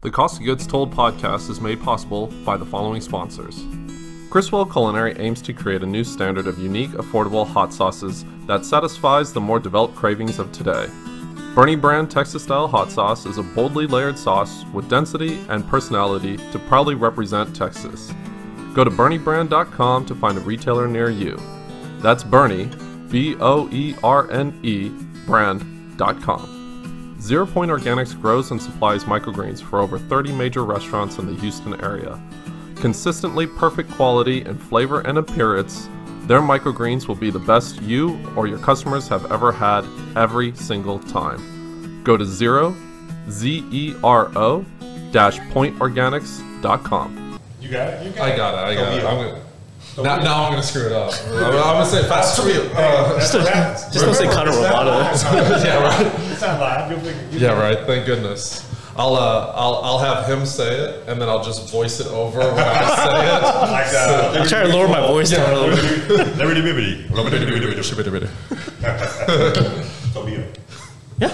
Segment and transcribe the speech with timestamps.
[0.00, 3.64] The Cost of Goods Told podcast is made possible by the following sponsors.
[4.30, 9.32] Criswell Culinary aims to create a new standard of unique, affordable hot sauces that satisfies
[9.32, 10.86] the more developed cravings of today.
[11.52, 16.36] Boerne Brand Texas style hot sauce is a boldly layered sauce with density and personality
[16.52, 18.14] to proudly represent Texas.
[18.74, 21.36] Go to BoerneBrand.com to find a retailer near you.
[21.98, 22.70] That's Boerne,
[23.10, 24.90] B O E R N E,
[25.26, 26.57] brand.com.
[27.20, 31.78] Zero Point Organics grows and supplies microgreens for over 30 major restaurants in the Houston
[31.82, 32.20] area.
[32.76, 35.88] Consistently perfect quality in flavor and appearance,
[36.22, 39.84] their microgreens will be the best you or your customers have ever had
[40.16, 42.02] every single time.
[42.04, 42.74] Go to zero,
[43.30, 44.64] Z E R O,
[45.10, 47.38] dash pointorganics.com.
[47.60, 48.06] You got it?
[48.06, 48.36] You got I it.
[48.36, 49.00] got it, I got it.
[49.00, 49.08] Toledo.
[49.08, 49.44] I'm gonna,
[50.18, 51.12] now, now I'm gonna screw it up.
[51.26, 52.36] I'm, I'm gonna say it fast.
[52.36, 52.68] Toledo.
[52.74, 53.42] Uh, That's what
[53.92, 55.64] just don't say Remember, Connor it's not Romano.
[55.64, 56.27] yeah, right.
[56.38, 56.88] It's not live.
[56.88, 57.80] You'll figure- you- Yeah, right.
[57.84, 58.64] Thank goodness.
[58.96, 62.38] I'll uh, I'll I'll have him say it, and then I'll just voice it over
[62.38, 63.42] when I say it.
[63.42, 65.76] Like, uh, I'm trying to lower my voice down a little
[66.16, 66.36] bit.
[66.36, 67.10] Liberty Bibbity.
[67.10, 68.28] Liberty Bibbity.
[71.18, 71.32] Yeah.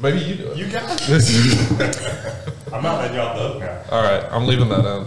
[0.00, 0.56] Maybe you do it.
[0.56, 2.48] You got it.
[2.72, 3.82] I'm not letting y'all look now.
[3.90, 5.06] All right, I'm leaving that in.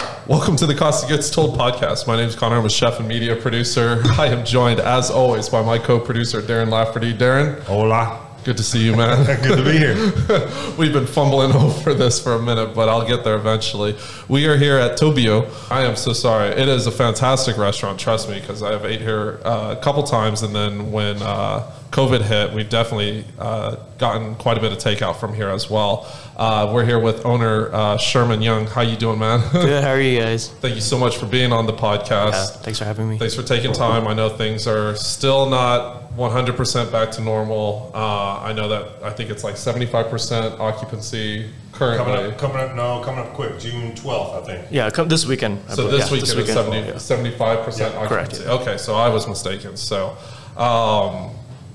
[0.00, 2.06] Welcome to the Cost of Goods Told podcast.
[2.06, 2.56] My name is Connor.
[2.56, 4.02] I'm a chef and media producer.
[4.18, 7.12] I am joined, as always, by my co-producer Darren Lafferty.
[7.12, 8.23] Darren, Hola.
[8.44, 9.24] Good to see you, man.
[9.42, 9.94] Good to be here.
[10.78, 13.96] We've been fumbling over this for a minute, but I'll get there eventually.
[14.28, 15.50] We are here at Tobiuo.
[15.70, 16.50] I am so sorry.
[16.50, 20.02] It is a fantastic restaurant, trust me, because I have ate here uh, a couple
[20.02, 24.78] times, and then when uh, COVID hit, we've definitely uh, gotten quite a bit of
[24.78, 26.06] takeout from here as well.
[26.36, 28.66] Uh, we're here with owner uh, Sherman Young.
[28.66, 29.40] How you doing, man?
[29.52, 29.82] Good.
[29.82, 30.50] How are you guys?
[30.50, 32.32] Thank you so much for being on the podcast.
[32.32, 33.16] Yeah, thanks for having me.
[33.16, 34.06] Thanks for taking time.
[34.06, 37.90] I know things are still not 100% back to normal.
[37.94, 42.04] Uh, I know that I think it's like 75% occupancy currently.
[42.14, 43.58] Coming up, coming up, no, coming up quick.
[43.58, 44.66] June 12th, I think.
[44.70, 45.60] Yeah, come this weekend.
[45.68, 45.92] I So believe.
[46.00, 46.92] this yeah, weekend is 70, yeah.
[46.94, 48.34] 75% Yeah, correct.
[48.34, 48.46] occupancy.
[48.46, 49.76] Okay, so I was mistaken.
[49.76, 50.16] So,
[50.56, 51.30] um,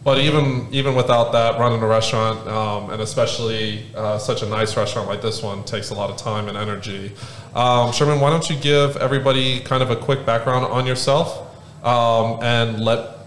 [0.05, 4.77] but even even without that, running a restaurant, um, and especially uh, such a nice
[4.77, 7.11] restaurant like this one, takes a lot of time and energy.
[7.53, 11.53] Um, Sherman, why don't you give everybody kind of a quick background on yourself
[11.85, 13.18] um, and let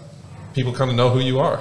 [0.53, 1.59] people kind of know who you are?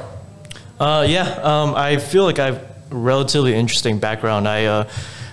[0.78, 2.56] Uh, yeah, um, I feel like I have
[2.90, 4.46] a relatively interesting background.
[4.48, 4.90] I uh,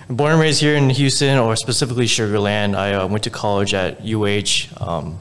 [0.08, 2.74] born and raised here in Houston, or specifically Sugarland.
[2.74, 4.68] I uh, went to college at UH.
[4.82, 5.18] Um,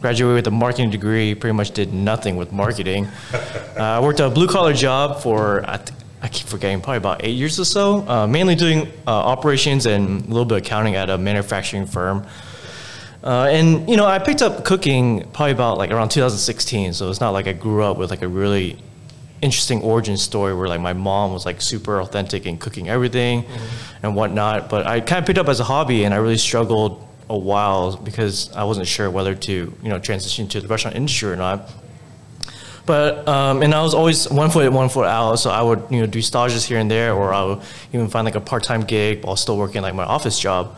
[0.00, 1.34] graduated with a marketing degree.
[1.34, 3.06] Pretty much did nothing with marketing.
[3.34, 3.40] uh,
[3.76, 5.90] I worked a blue collar job for I, th-
[6.22, 8.08] I keep forgetting probably about eight years or so.
[8.08, 12.26] Uh, mainly doing uh, operations and a little bit of accounting at a manufacturing firm.
[13.22, 16.94] Uh, and you know, I picked up cooking probably about like around 2016.
[16.94, 18.78] So it's not like I grew up with like a really
[19.42, 23.44] interesting origin story where like my mom was like super authentic in cooking everything
[24.02, 24.68] and whatnot.
[24.70, 27.96] But I kind of picked up as a hobby, and I really struggled a while
[27.96, 31.70] because I wasn't sure whether to you know transition to the restaurant industry or not.
[32.86, 35.36] But um, and I was always one foot in, one foot out.
[35.36, 37.60] So I would you know do stages here and there, or I would
[37.92, 40.76] even find like a part time gig while still working like my office job.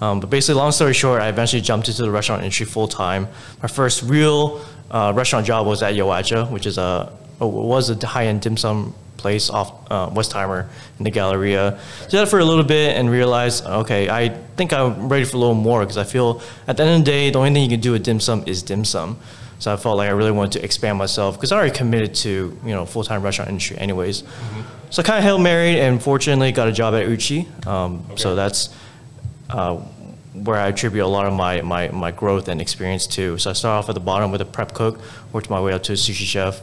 [0.00, 3.28] Um, but basically, long story short, I eventually jumped into the restaurant industry full time.
[3.62, 8.26] My first real uh, restaurant job was at Yauatcha, which is a, was a high
[8.26, 10.66] end dim sum place off uh, Westheimer
[10.98, 11.80] in the Galleria.
[12.02, 15.40] Did that for a little bit and realized, okay, I think I'm ready for a
[15.40, 17.70] little more because I feel at the end of the day, the only thing you
[17.70, 19.16] can do with dim sum is dim sum.
[19.60, 22.58] So I felt like I really wanted to expand myself because I already committed to
[22.66, 24.24] you know full time restaurant industry anyways.
[24.90, 27.48] So I kind of hail married and fortunately got a job at Uchi.
[27.66, 28.68] Um, So that's
[29.50, 29.76] uh,
[30.32, 33.38] where I attribute a lot of my, my, my growth and experience to.
[33.38, 35.00] So I started off at the bottom with a prep cook,
[35.32, 36.60] worked my way up to a sushi chef.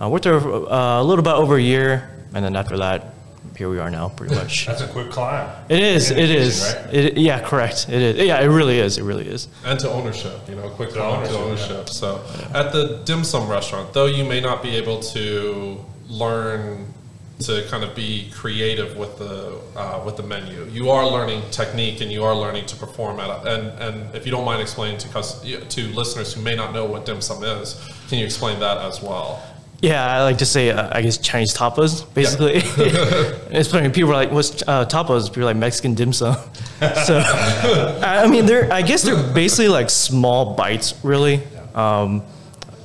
[0.00, 3.14] I worked there uh, a little bit over a year, and then after that,
[3.56, 4.66] here we are now, pretty much.
[4.66, 5.50] That's a quick climb.
[5.68, 6.12] It is.
[6.12, 6.62] It is.
[6.62, 6.94] It right?
[6.94, 7.88] It, yeah, correct.
[7.88, 8.26] It is.
[8.26, 8.98] Yeah, it really is.
[8.98, 9.48] It really is.
[9.64, 11.88] and to ownership, you know, quick To comment to ownership, ownership.
[11.88, 12.24] So
[12.54, 16.86] at the dim sum restaurant, though you may not be able to learn
[17.40, 22.00] to kind of be creative with the uh, with the menu, you are learning technique
[22.00, 23.30] and you are learning to perform at.
[23.30, 26.72] A, and and if you don't mind explaining to cus- to listeners who may not
[26.72, 29.42] know what dim sum is, can you explain that as well?
[29.80, 32.54] Yeah, I like to say, uh, I guess Chinese tapas, basically.
[33.56, 33.88] it's funny.
[33.90, 36.34] People are like, "What's uh, tapas?" People are like Mexican dim sum.
[37.06, 38.72] so, I mean, they're.
[38.72, 41.42] I guess they're basically like small bites, really.
[41.76, 42.22] Um,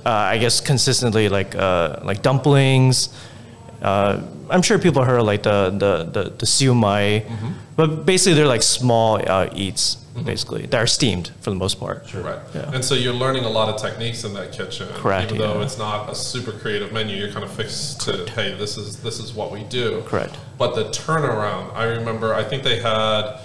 [0.05, 3.09] uh, I guess consistently like uh, like dumplings.
[4.53, 7.25] I'm sure people heard of like the the the, the siu mai,
[7.75, 9.97] but basically they're like small uh, eats.
[10.23, 12.07] basically that are steamed for the most part.
[12.07, 12.21] Sure.
[12.21, 12.39] Right.
[12.53, 12.71] Yeah.
[12.75, 14.87] And so you're learning a lot of techniques in that kitchen.
[14.93, 15.65] Correct, Even though yeah.
[15.65, 19.17] it's not a super creative menu, you're kind of fixed to, hey, this is this
[19.19, 20.03] is what we do.
[20.05, 20.37] Correct.
[20.59, 23.39] But the turnaround, I remember, I think they had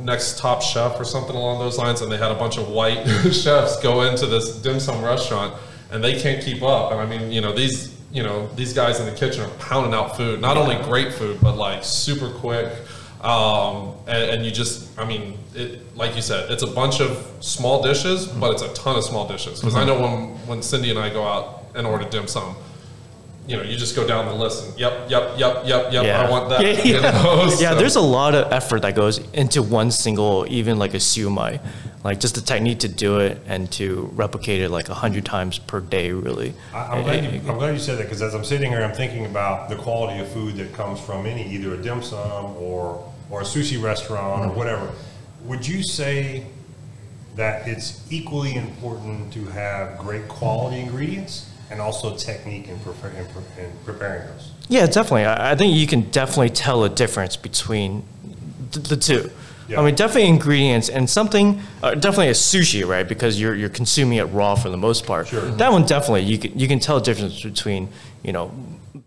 [0.00, 3.04] next Top Chef or something along those lines, and they had a bunch of white
[3.32, 5.54] chefs go into this dim sum restaurant,
[5.90, 6.92] and they can't keep up.
[6.92, 9.92] And I mean, you know, these you know these guys in the kitchen are pounding
[9.92, 12.72] out food, not only great food, but like super quick.
[13.20, 17.10] Um, and, and you just, I mean, it, like you said, it's a bunch of
[17.40, 19.60] small dishes, but it's a ton of small dishes.
[19.60, 22.56] Because I know when when Cindy and I go out and order dim sum,
[23.46, 26.04] you know, you just go down the list and yep, yep, yep, yep, yep.
[26.04, 26.62] I want that.
[26.62, 27.22] Yeah, yeah.
[27.22, 30.94] know, yeah, so- there's a lot of effort that goes into one single, even like
[30.94, 31.60] a siumai.
[32.06, 35.58] Like just the technique to do it and to replicate it like a hundred times
[35.58, 36.54] per day, really.
[36.72, 38.94] I- I'm glad you, I'm glad you said that, because as I'm sitting here, I'm
[38.94, 43.12] thinking about the quality of food that comes from any, either a dim sum or,
[43.28, 44.56] or a sushi restaurant or mm-hmm.
[44.56, 44.92] whatever.
[45.46, 46.46] Would you say
[47.34, 53.26] that it's equally important to have great quality ingredients and also technique in preparing, in
[53.26, 54.52] pre- in preparing those?
[54.68, 55.24] Yeah, definitely.
[55.24, 58.04] I, I think you can definitely tell a difference between
[58.70, 59.28] th- the two.
[59.68, 59.80] Yeah.
[59.80, 63.06] I mean, definitely ingredients and something, uh, definitely a sushi, right?
[63.06, 65.28] Because you're, you're consuming it raw for the most part.
[65.28, 65.40] Sure.
[65.42, 67.88] That one definitely, you can, you can tell the difference between,
[68.22, 68.52] you know,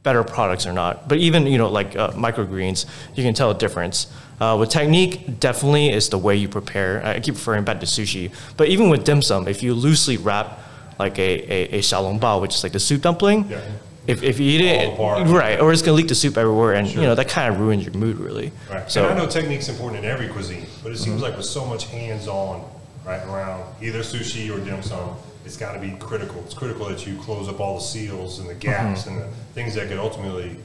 [0.04, 1.08] better products or not.
[1.08, 2.86] But even, you know, like uh, microgreens,
[3.16, 4.08] you can tell a difference.
[4.40, 7.06] Uh, with technique, definitely is the way you prepare.
[7.06, 8.32] I keep referring back to sushi.
[8.56, 10.60] But even with dim sum, if you loosely wrap
[10.98, 13.62] like a, a, a xiaolongbao, which is like the soup dumpling, Yeah.
[14.10, 15.28] If, if you eat it, apart.
[15.28, 17.86] right, or it's gonna leak the soup everywhere, and you know that kind of ruins
[17.86, 18.52] your mood, really.
[18.70, 18.90] Right.
[18.92, 21.26] So and I know technique's important in every cuisine, but it seems mm-hmm.
[21.26, 22.68] like with so much hands-on,
[23.06, 25.16] right, around either sushi or dim sum,
[25.46, 26.42] it's got to be critical.
[26.44, 29.22] It's critical that you close up all the seals and the gaps mm-hmm.
[29.22, 30.58] and the things that could ultimately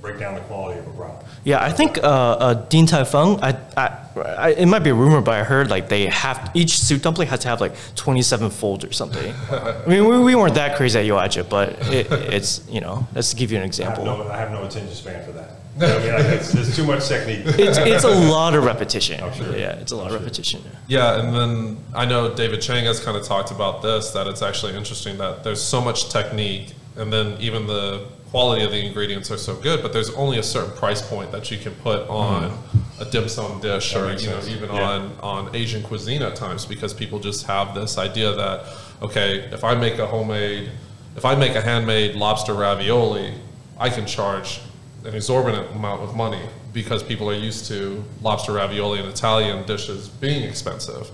[0.00, 1.24] break down the quality of a product.
[1.44, 3.40] yeah, I think uh, uh, Din Tai Fung.
[3.42, 6.78] I, I, I, it might be a rumor, but I heard like they have each
[6.78, 9.34] soup dumpling has to have like 27 folds or something.
[9.50, 13.30] I mean, we, we weren't that crazy at Yauatcha, but it, it's you know that's
[13.30, 14.04] to give you an I have example.
[14.04, 15.50] no, I have no attention span for that.
[15.80, 17.42] I mean, I- it's, there's too much technique.
[17.58, 19.22] It's, it's a lot of repetition.
[19.22, 19.56] I'm sure.
[19.56, 20.62] Yeah, it's a lot of repetition.
[20.88, 24.42] Yeah, and then I know David Chang has kind of talked about this that it's
[24.42, 29.30] actually interesting that there's so much technique, and then even the quality of the ingredients
[29.30, 32.50] are so good, but there's only a certain price point that you can put on
[32.50, 33.02] mm-hmm.
[33.02, 34.90] a dim sum dish, or makes you know even Yeah.
[34.90, 38.66] on on Asian cuisine at times because people just have this idea that
[39.00, 40.70] okay, if I make a homemade,
[41.16, 43.32] if I make a handmade lobster ravioli,
[43.78, 44.60] I can charge
[45.04, 46.42] an exorbitant amount of money
[46.72, 51.08] because people are used to lobster ravioli and Italian dishes being expensive.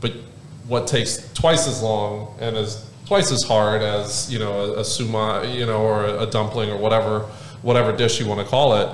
[0.00, 0.12] But
[0.68, 4.84] what takes twice as long and is twice as hard as you know a, a
[4.84, 7.22] suma, you know, or a, a dumpling or whatever
[7.60, 8.88] whatever dish you want to call it,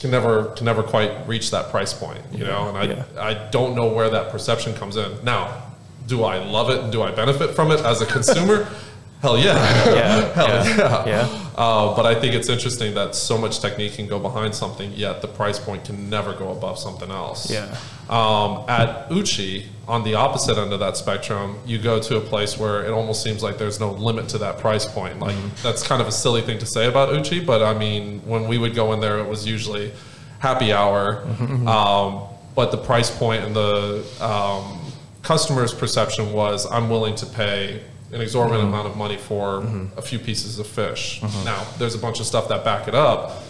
[0.00, 2.68] can never can never quite reach that price point, you know.
[2.68, 3.04] And I Yeah.
[3.16, 5.24] I don't know where that perception comes in.
[5.24, 5.70] Now,
[6.08, 8.66] do I love it and do I benefit from it as a consumer?
[9.22, 9.54] Hell yeah.
[9.94, 11.06] Yeah, Hell yeah, yeah.
[11.06, 11.42] yeah.
[11.56, 15.22] Uh, but I think it's interesting that so much technique can go behind something, yet
[15.22, 17.50] the price point can never go above something else.
[17.50, 17.74] Yeah.
[18.10, 22.58] Um, at Uchi, on the opposite end of that spectrum, you go to a place
[22.58, 25.18] where it almost seems like there's no limit to that price point.
[25.18, 28.46] Like that's kind of a silly thing to say about Uchi, but I mean, when
[28.46, 29.92] we would go in there, it was usually
[30.38, 31.24] happy hour.
[31.66, 32.22] Um,
[32.54, 34.78] but the price point and the um,
[35.22, 37.82] customer's perception was, I'm willing to pay
[38.12, 39.64] an exorbitant amount of money for
[39.96, 41.22] a few pieces of fish.
[41.44, 43.42] Now, there's a bunch of stuff that back it up.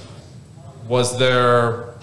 [0.88, 1.94] Was there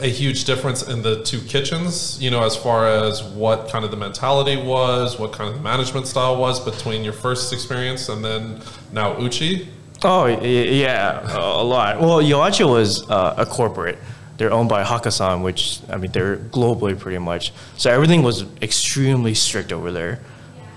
[0.00, 3.90] a huge difference in the two kitchens, you know, as far as what kind of
[3.90, 8.24] the mentality was, what kind of the management style was between your first experience and
[8.24, 8.60] then
[8.92, 9.68] now Uchi?
[10.04, 12.00] Oh yeah, a lot.
[12.00, 13.98] Well, Yauatcha was uh, a corporate.
[14.36, 17.52] They're owned by Hakkasan, which I mean they're globally pretty much.
[17.76, 20.20] So everything was extremely strict over there.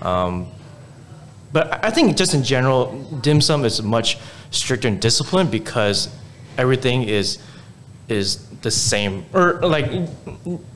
[0.00, 0.48] Um,
[1.52, 4.18] but I think just in general, dim sum is much
[4.50, 6.08] stricter in discipline because
[6.58, 7.38] everything is
[8.08, 9.90] is the same or like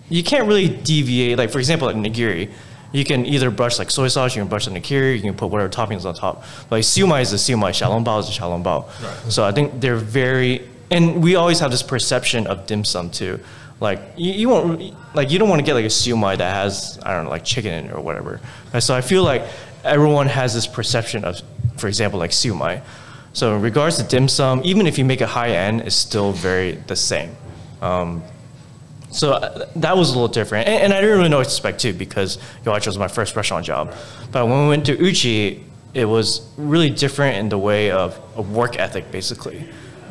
[0.09, 1.39] you can't really deviate.
[1.39, 2.51] Like for example, like nigiri,
[2.93, 5.49] you can either brush like soy sauce, you can brush the nigiri, you can put
[5.49, 6.45] whatever toppings on top.
[6.71, 9.03] Like siumai is a siumai, xiaolongbao is a xiaolongbao.
[9.03, 9.33] Right.
[9.33, 13.41] So I think they're very, and we always have this perception of dim sum too.
[13.81, 16.99] Like you, you won't like you don't want to get like a siumai that has
[17.03, 18.41] I don't know like chicken in it or whatever.
[18.73, 18.83] Right?
[18.83, 19.43] So I feel like
[19.87, 21.41] everyone has this perception of,
[21.77, 22.83] for example, like siumai.
[23.33, 26.33] So in regards to dim sum, even if you make a high end, it's still
[26.33, 27.37] very the same.
[27.83, 28.23] Um,
[29.11, 31.51] so uh, that was a little different, and, and I didn't really know what to
[31.51, 33.95] expect too because Yauatcha was my first restaurant job.
[34.33, 35.65] But when we went to Uchi,
[35.95, 39.67] it was really different in the way of, of work ethic, basically.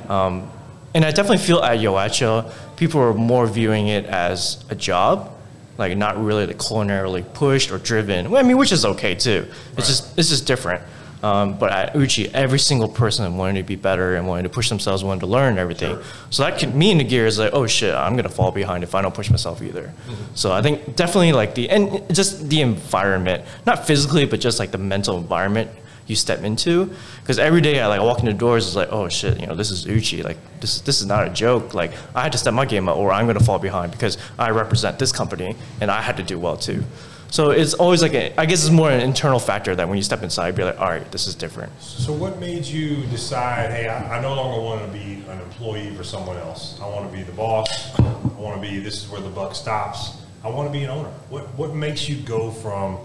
[0.08, 0.50] Um,
[0.96, 5.35] and I definitely feel at Yauatcha, people are more viewing it as a job,
[5.78, 8.32] like not really like culinarily pushed or driven.
[8.32, 9.48] Well, I mean, which is okay too.
[9.78, 10.82] It's just it's just different.
[11.24, 14.70] Um, but at Uchi, every single person wanted to be better and wanted to push
[14.70, 15.98] themselves, wanted to learn everything.
[16.30, 18.84] So that can me in the gear is like, oh shit, I'm gonna fall behind
[18.84, 19.92] if I don't push myself either.
[20.36, 24.72] So I think definitely like the and just the environment, not physically, but just like
[24.72, 25.72] the mental environment
[26.08, 26.94] you step into.
[27.22, 29.56] Because every day I like walk in the doors, it's like, oh shit, you know,
[29.56, 30.24] this is Uchi.
[30.24, 31.74] Like this this is not a joke.
[31.74, 34.52] Like I had to step my game up, or I'm gonna fall behind because I
[34.52, 36.84] represent this company and I had to do well too.
[37.32, 40.04] So it's always like a, I guess it's more an internal factor that when you
[40.04, 41.70] step inside, you're like, all right, this is different.
[41.82, 45.94] So what made you decide, hey, I, I no longer want to be an employee
[45.96, 46.80] for someone else.
[46.82, 48.00] I want to be the boss.
[48.00, 48.04] I
[48.40, 50.22] want to be, this is where the buck stops.
[50.46, 51.10] I want to be an owner.
[51.30, 53.00] What, what makes you go from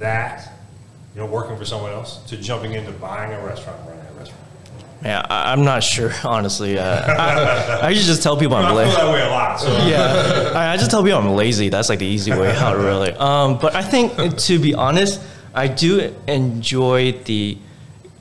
[0.00, 0.55] that,
[1.16, 4.42] you know, working for someone else to jumping into buying a restaurant, running a restaurant?
[5.02, 6.78] Yeah, I, I'm not sure, honestly.
[6.78, 8.92] Uh, I, I usually just tell people I'm lazy.
[8.92, 9.58] I feel that way a lot.
[9.58, 11.70] So Yeah, I, I just tell people I'm lazy.
[11.70, 13.12] That's like the easy way out, really.
[13.26, 15.22] Um, but I think, to be honest,
[15.54, 17.56] I do enjoy the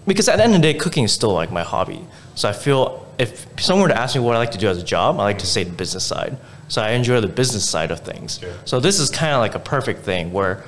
[0.08, 2.00] because at the end of the day, cooking is still like my hobby.
[2.36, 4.78] So I feel if someone were to ask me what I like to do as
[4.78, 6.38] a job, I like to say the business side.
[6.70, 8.40] So I enjoy the business side of things.
[8.42, 8.54] Yeah.
[8.66, 10.64] So this is kind of like a perfect thing where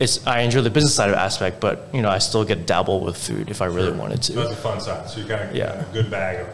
[0.00, 2.62] it's I enjoy the business side of aspect, but you know I still get to
[2.64, 4.40] dabble with food if I really wanted So to.
[4.40, 5.08] that's a fun side.
[5.08, 5.84] So you kind of Yeah.
[5.88, 6.48] a good bag of.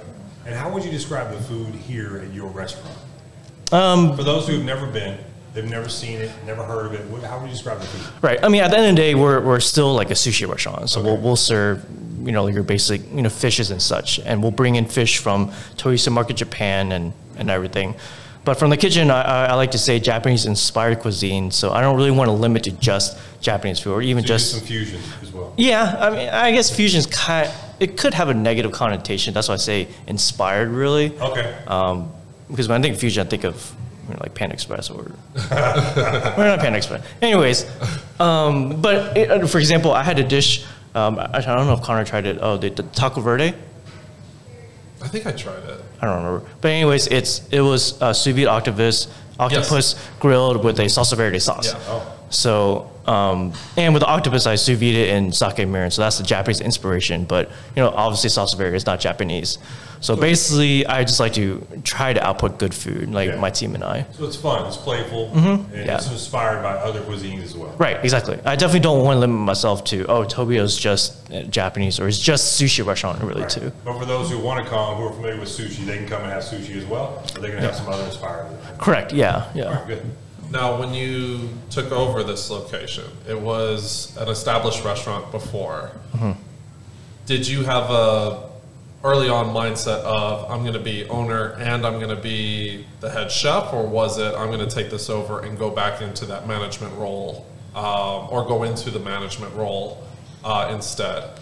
[0.45, 2.97] And how would you describe the food here at your restaurant?
[3.73, 5.19] Um, For those who've never been,
[5.55, 8.23] they've never seen it, never heard of it, what, how would you describe the food?
[8.23, 8.38] Right.
[8.45, 10.88] I mean, at the end of the day, we're, we're still like a sushi restaurant.
[10.88, 11.85] So we'll, we'll serve,
[12.23, 14.21] you know, your basic, you know, fishes and such.
[14.21, 17.97] And we'll bring in fish from Toyosu Market Japan and, and everything.
[18.47, 21.50] But from the kitchen, I, I like to say Japanese inspired cuisine.
[21.50, 24.53] So I don't really want to limit to just Japanese food or even So just.
[24.53, 25.53] some fusion as well.
[25.57, 27.50] Yeah, I mean, I guess fusion's kind.
[27.81, 29.35] It could have a negative connotation.
[29.35, 31.19] That's why I say inspired, really.
[31.19, 31.59] Okay.
[31.67, 32.12] Um,
[32.49, 33.75] because when I think fusion, I think of
[34.07, 35.11] you know, like Pan Express or
[35.50, 37.05] well, not Pan Express.
[37.21, 37.67] Anyways,
[38.21, 40.65] um, but it, uh, for example, I had a dish.
[40.95, 42.38] Um, I, I don't know if Connor tried it.
[42.41, 43.55] Oh, the, the taco verde.
[45.07, 45.81] I think I tried it.
[46.03, 46.47] I don't remember.
[46.61, 49.07] But anyways, it's it was uh, sous vide octopus
[49.39, 51.73] octopus grilled with a salsa verde sauce.
[51.73, 51.79] Yeah.
[51.87, 52.13] Oh.
[52.31, 55.93] So, um, and with the octopus, I sous vide it in sake mirin.
[55.93, 57.25] So that's the Japanese inspiration.
[57.25, 59.59] But, you know, obviously salsa verde is not Japanese.
[60.01, 63.37] So basically, I just like to try to output good food, like Yeah.
[63.37, 64.05] my team and I.
[64.13, 65.75] So it's fun, it's playful, and Mm-hmm.
[65.75, 65.97] yeah.
[65.97, 67.75] it's inspired by other cuisines as well.
[67.79, 68.39] Right, exactly.
[68.45, 72.19] I definitely don't want to limit myself to, oh, Tobiuo's just uh, Japanese or it's
[72.21, 73.51] just sushi restaurant, really, Right.
[73.51, 73.73] too.
[73.87, 76.23] But for those who want to come, who are familiar with sushi, they can come
[76.23, 78.47] and have sushi as well, or they can have some other inspired.
[78.79, 79.79] Correct, yeah, yeah.
[79.79, 80.03] Right, good.
[80.50, 85.91] Now, when you took over this location, it was an established restaurant before.
[87.26, 88.47] Did you have a
[89.05, 93.11] early on mindset of I'm going to be owner and I'm going to be the
[93.11, 96.25] head chef, or was it I'm going to take this over and go back into
[96.26, 100.05] that management role, um, or go into the management role
[100.45, 101.38] uh, instead?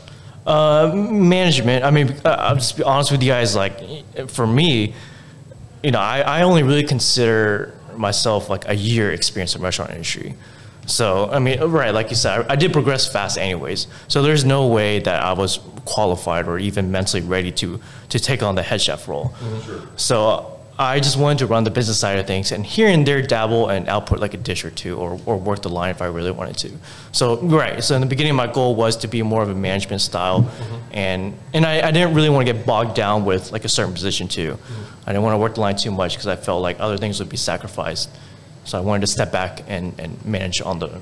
[0.46, 4.94] Uh, management, I mean, uh, I'll just be honest with you guys, like, for me,
[5.82, 9.90] you know, I, I only really consider myself like a year experience in the restaurant
[9.90, 10.34] industry.
[10.86, 13.86] So, I mean, right, like you said, I, I did progress fast anyways.
[14.08, 18.42] So there's no way that I was qualified or even mentally ready to, to take
[18.42, 19.34] on the head chef role.
[19.38, 19.96] Mm-hmm.
[19.96, 23.23] So I just wanted to run the business side of things and here and there
[23.23, 26.07] dabble and output like a dish or two or, or work the line if I
[26.07, 26.73] really wanted to.
[27.12, 27.83] So, right.
[27.83, 30.43] So in the beginning, my goal was to be more of a management style.
[30.43, 30.75] Mm-hmm.
[30.93, 33.95] And, and I, I didn't really want to get bogged down with like a certain
[33.95, 34.52] position too.
[34.54, 35.09] Mm-hmm.
[35.09, 37.21] I didn't want to work the line too much because I felt like other things
[37.21, 38.11] would be sacrificed.
[38.64, 41.00] So I wanted to step back and, and manage on the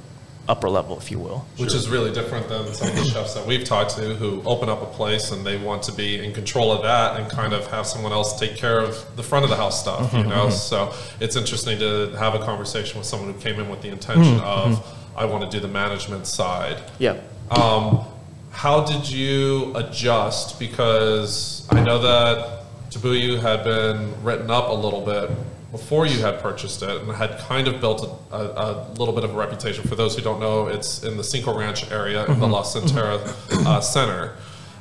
[0.48, 1.46] upper level, if you will.
[1.56, 4.68] Which is really different than some of the chefs that we've talked to who open
[4.68, 7.66] up a place and they want to be in control of that and kind of
[7.68, 10.46] have someone else take care of the front of the house stuff, you mm-hmm, know?
[10.46, 10.50] Mm-hmm.
[10.50, 14.38] So it's interesting to have a conversation with someone who came in with the intention
[14.38, 16.82] mm-hmm, of, I want to do the management side.
[16.98, 17.20] Yeah.
[17.50, 18.04] Um,
[18.50, 20.58] how did you adjust?
[20.58, 25.30] Because I know that Tobiuo had been written up a little bit
[25.72, 29.24] before you had purchased it and had kind of built a, a, a little bit
[29.24, 29.82] of a reputation.
[29.88, 33.80] For those who don't know, it's in the Cinco Ranch area in the LaCenterra uh,
[33.80, 34.36] Center.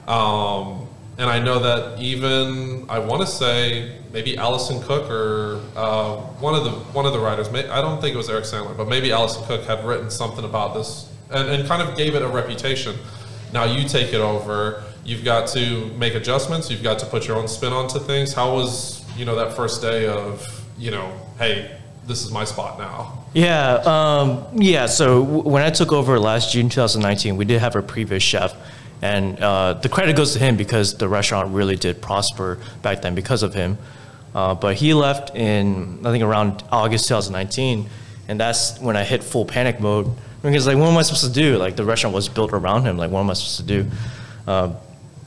[0.08, 6.18] Um, and I know that even I want to say maybe Allison Cook or uh,
[6.40, 7.50] one of the one of the writers.
[7.52, 10.44] May, I don't think it was Eric Sandler, but maybe Allison Cook had written something
[10.44, 12.96] about this and, and kind of gave it a reputation.
[13.54, 14.84] Now you take it over.
[15.06, 16.70] You've got to make adjustments.
[16.70, 18.34] You've got to put your own spin onto things.
[18.34, 22.80] How was you know that first day of you know, hey, this is my spot
[22.80, 23.26] now.
[23.34, 24.88] Yeah, um, yeah.
[24.88, 28.54] So w- when I took over last June 2019, we did have a previous chef,
[29.02, 33.16] and uh, the credit goes to him because the restaurant really did prosper back then
[33.16, 33.78] because of him.
[34.34, 37.90] Uh, but he left in, I think, around August 2019.
[38.28, 40.08] And that's when I hit full panic mode.
[40.42, 41.58] Because, like, what am I supposed to do?
[41.58, 42.98] Like, the restaurant was built around him.
[42.98, 43.92] Like, what am I supposed to do?
[44.48, 44.74] Uh,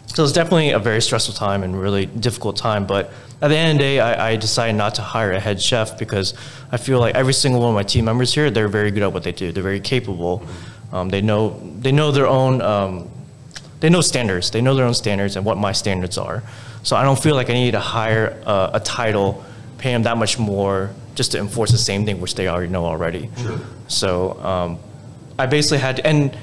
[0.07, 2.87] so it's definitely a very stressful time and really difficult time.
[2.87, 3.13] But
[3.45, 5.99] at the end of the day, I, I, decided not to hire a head chef
[5.99, 6.33] because
[6.73, 9.13] I feel like every single one of my team members here, they're very good at
[9.13, 9.53] what they do.
[9.53, 10.43] They're very capable.
[10.93, 13.11] Um, they know they know their own um,
[13.81, 14.51] they know standards.
[14.51, 16.43] They know their own standards and what my standards are.
[16.85, 19.45] So I don't feel like I need to hire a, a title,
[19.77, 22.87] pay them that much more just to enforce the same thing, which they already know
[22.87, 23.29] already.
[23.37, 23.61] Sure.
[23.89, 24.79] So um,
[25.39, 26.35] I basically had to, and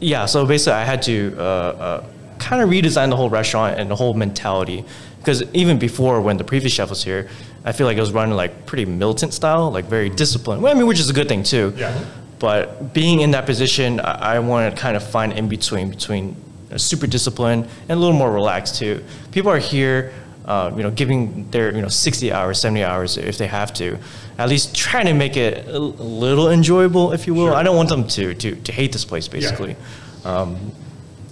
[0.00, 2.04] yeah, so basically I had to uh, uh,
[2.40, 4.84] kind of redesign the whole restaurant and the whole mentality.
[5.22, 7.28] Because even before, when the previous chef was here,
[7.64, 10.62] I feel like it was running like pretty militant style, like very disciplined.
[10.62, 11.72] Well, I mean, which is a good thing too.
[11.76, 12.04] Yeah.
[12.40, 16.34] But being in that position, I, I wanted to kind of find in between between
[16.76, 19.04] super disciplined and a little more relaxed too.
[19.30, 20.12] People are here,
[20.44, 23.96] uh, you know, giving their you know 60 hours, 70 hours if they have to.
[24.38, 27.46] At least trying to make it a little enjoyable, if you will.
[27.46, 27.54] Sure.
[27.54, 29.76] I don't want them to to to hate this place basically.
[30.24, 30.32] Yeah.
[30.32, 30.72] Um,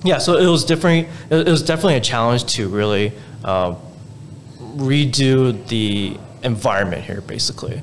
[0.03, 1.09] yeah, so it was different.
[1.29, 3.13] It was definitely a challenge to really
[3.45, 3.75] uh,
[4.59, 7.83] redo the environment here, basically.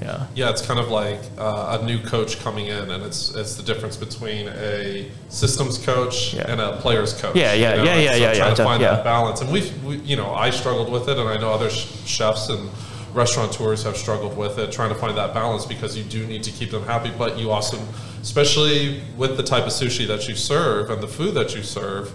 [0.00, 0.26] Yeah.
[0.34, 3.62] Yeah, it's kind of like uh, a new coach coming in, and it's it's the
[3.62, 6.50] difference between a systems coach yeah.
[6.50, 7.34] and a players coach.
[7.34, 7.84] Yeah, yeah, you know?
[7.84, 8.34] yeah, yeah, so yeah.
[8.34, 8.94] Trying yeah, to find yeah.
[8.96, 11.70] that balance, and we've, we, you know, I struggled with it, and I know other
[11.70, 12.68] sh- chefs and
[13.14, 16.50] restaurateurs have struggled with it, trying to find that balance because you do need to
[16.50, 17.78] keep them happy, but you also,
[18.20, 22.12] especially with the type of sushi that you serve and the food that you serve,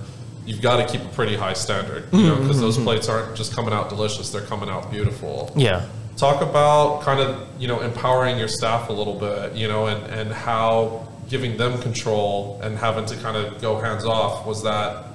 [0.52, 2.66] you've got to keep a pretty high standard, you know, because mm-hmm.
[2.66, 5.52] those plates aren't just coming out delicious; they're coming out beautiful.
[5.56, 5.88] Yeah.
[6.18, 10.06] Talk about kind of you know empowering your staff a little bit, you know, and
[10.12, 15.06] and how giving them control and having to kind of go hands off was that,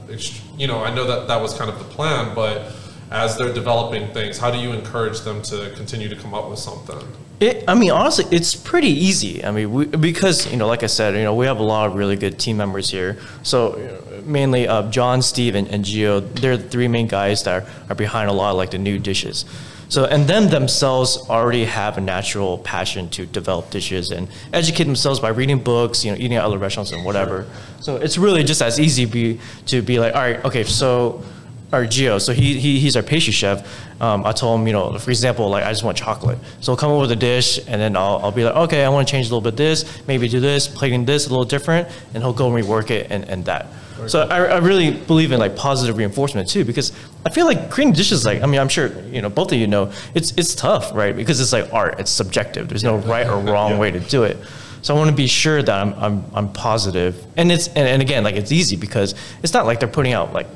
[0.56, 2.72] you know, I know that that was kind of the plan, but
[3.10, 6.58] as they're developing things, how do you encourage them to continue to come up with
[6.58, 7.06] something?
[7.38, 9.44] It, I mean, honestly, it's pretty easy.
[9.44, 11.88] I mean, we, because you know, like I said, you know, we have a lot
[11.88, 13.18] of really good team members here.
[13.42, 17.42] So you know, mainly uh, John, Steve, and, and Gio, they're the three main guys
[17.44, 19.44] that are, are behind a lot of like the new dishes.
[19.88, 25.20] So, and them themselves already have a natural passion to develop dishes and educate themselves
[25.20, 27.46] by reading books, you know, eating at other restaurants and whatever.
[27.80, 31.22] So it's really just as easy be, to be like, all right, okay, so
[31.72, 33.66] our Geo, so he, he he's our pastry chef.
[34.00, 36.38] Um, I told him, you know, for example, like I just want chocolate.
[36.60, 38.88] So he'll come up with a dish, and then I'll, I'll be like, okay, I
[38.88, 41.88] want to change a little bit this, maybe do this, plating this a little different,
[42.14, 43.66] and he'll go and rework it and, and that.
[43.96, 44.32] Very so cool.
[44.32, 46.92] I, I really believe in like positive reinforcement too, because
[47.24, 49.66] I feel like creating dishes, like I mean, I'm sure you know both of you
[49.66, 51.16] know, it's it's tough, right?
[51.16, 52.68] Because it's like art, it's subjective.
[52.68, 53.78] There's no right or wrong yeah.
[53.78, 54.36] way to do it.
[54.82, 57.26] So I want to be sure that I'm, I'm, I'm positive.
[57.36, 60.32] And it's, and, and again, like it's easy because it's not like they're putting out
[60.32, 60.46] like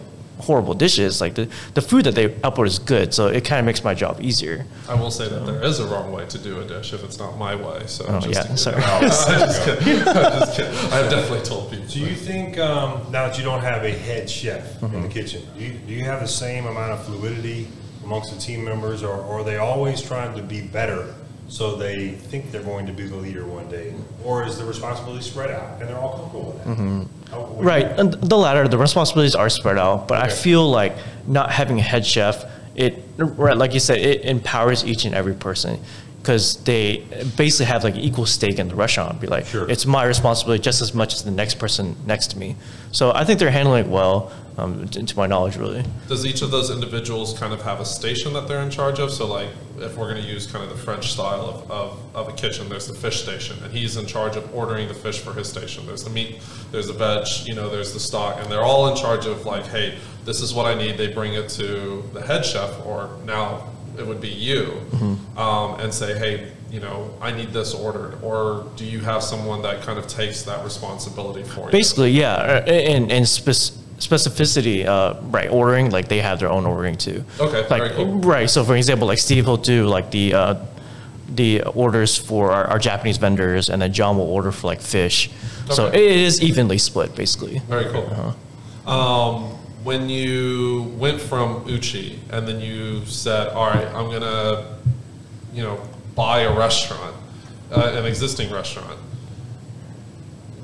[0.40, 1.20] horrible dishes.
[1.20, 3.94] Like the, the food that they upload is good, so it kind of makes my
[3.94, 4.66] job easier.
[4.88, 7.18] I will say that there is a wrong way to do a dish if it's
[7.18, 7.82] not my way.
[7.86, 8.82] So oh, just yeah, sorry.
[8.84, 9.98] I'm just kidding.
[10.08, 10.74] I'm just kidding.
[10.92, 11.86] I've definitely told people.
[11.86, 14.86] Do you think um, now that you don't have a head chef mm-hmm.
[14.86, 15.08] in the mm-hmm.
[15.08, 17.68] kitchen, do you, do you have the same amount of fluidity
[18.04, 21.14] amongst the team members, or, or are they always trying to be better?
[21.50, 23.92] So they think they're going to be the leader one day,
[24.24, 26.76] or is the responsibility spread out and they're all comfortable with that?
[26.76, 27.64] Mm-hmm.
[27.64, 28.68] right, and the latter.
[28.68, 30.26] The responsibilities are spread out, but okay.
[30.26, 32.44] I feel like not having a head chef,
[32.76, 35.80] it right, like you said, it empowers each and every person
[36.20, 36.98] because they
[37.36, 39.20] basically have like equal stake in the restaurant.
[39.20, 39.68] Be like, sure.
[39.70, 42.56] it's my responsibility just as much as the next person next to me.
[42.92, 45.82] So I think they're handling it well, um, to my knowledge, really.
[46.08, 49.10] Does each of those individuals kind of have a station that they're in charge of?
[49.10, 52.28] So like, if we're going to use kind of the French style of, of, of
[52.28, 55.32] a kitchen, there's the fish station, and he's in charge of ordering the fish for
[55.32, 55.86] his station.
[55.86, 58.96] There's the meat, there's the veg, you know, there's the stock, and they're all in
[58.96, 60.98] charge of like, hey, this is what I need.
[60.98, 65.38] They bring it to the head chef, or now it would be you, mm-hmm.
[65.38, 69.62] um, and say, hey, you know, I need this ordered, or do you have someone
[69.62, 71.70] that kind of takes that responsibility for you?
[71.70, 75.50] Basically, yeah, uh, and and spec- specificity, uh, right?
[75.50, 77.24] Ordering, like they have their own ordering too.
[77.38, 78.18] Okay, like, very cool.
[78.20, 78.48] Right.
[78.48, 80.34] So, for example, like Steve will do like the.
[80.34, 80.66] Uh,
[81.32, 85.30] the orders for our, our, Japanese vendors, and then John will order for like fish.
[85.66, 85.74] Okay.
[85.74, 87.60] So it is evenly split, basically.
[87.68, 88.34] Very cool.
[88.86, 88.90] Uh-huh.
[88.90, 94.76] Um, when you went from Uchi and then you said, all right, I'm going to,
[95.54, 95.80] you know,
[96.14, 97.16] buy a restaurant,
[97.72, 98.98] uh, an existing restaurant,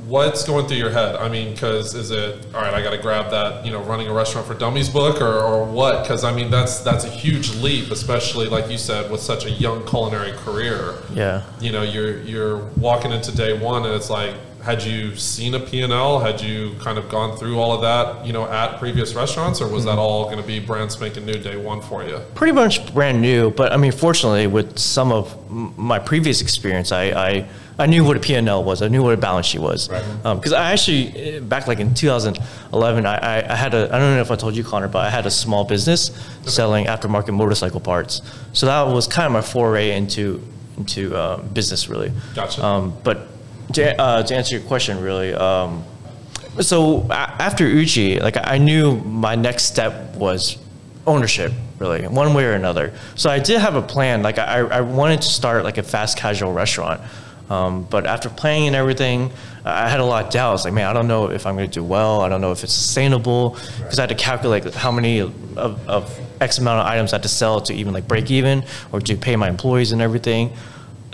[0.07, 1.16] what's going through your head?
[1.16, 2.72] I mean, because is it all right?
[2.72, 5.64] I got to grab that, you know, running a restaurant for dummies book, or, or
[5.64, 6.02] what?
[6.02, 9.50] Because I mean, that's that's a huge leap, especially like you said, with such a
[9.50, 10.94] young culinary career.
[11.12, 11.42] Yeah.
[11.61, 14.35] You know, you're you're walking into day one, and it's like,
[14.66, 16.18] had you seen a P&L?
[16.18, 19.68] Had you kind of gone through all of that, you know, at previous restaurants, or
[19.68, 22.18] was that all going to be brand spanking new day one for you?
[22.35, 27.05] Pretty much brand new, but I mean, fortunately, with some of my previous experience, I,
[27.11, 27.48] I,
[27.79, 28.83] I knew what a P&L was.
[28.83, 29.88] I knew what a balance sheet was.
[29.88, 30.35] Right.
[30.35, 34.16] Because I actually, eh, back like in 2011, I, I, I had a, I don't
[34.16, 36.11] know if I told you, Connor, but I had a small business
[36.42, 38.20] selling aftermarket motorcycle parts.
[38.52, 40.42] So that was kind of my foray into,
[40.76, 42.11] into uh, business, really.
[42.35, 42.64] Gotcha.
[42.64, 43.29] Um, but
[43.74, 45.85] to, uh, to answer your question, really, um,
[46.61, 50.59] so after Uchi, like I knew my next step was
[51.07, 52.92] ownership, really, one way or another.
[53.14, 54.22] So I did have a plan.
[54.22, 57.00] Like I, I wanted to start like a fast casual restaurant.
[57.48, 59.31] Um, but after playing and everything,
[59.64, 60.64] I had a lot of doubts.
[60.64, 62.22] Like, man, I don't know if I'm going to do well.
[62.22, 66.20] I don't know if it's sustainable because I had to calculate how many of, of
[66.40, 69.16] X amount of items I had to sell to even like break even or to
[69.16, 70.52] pay my employees and everything.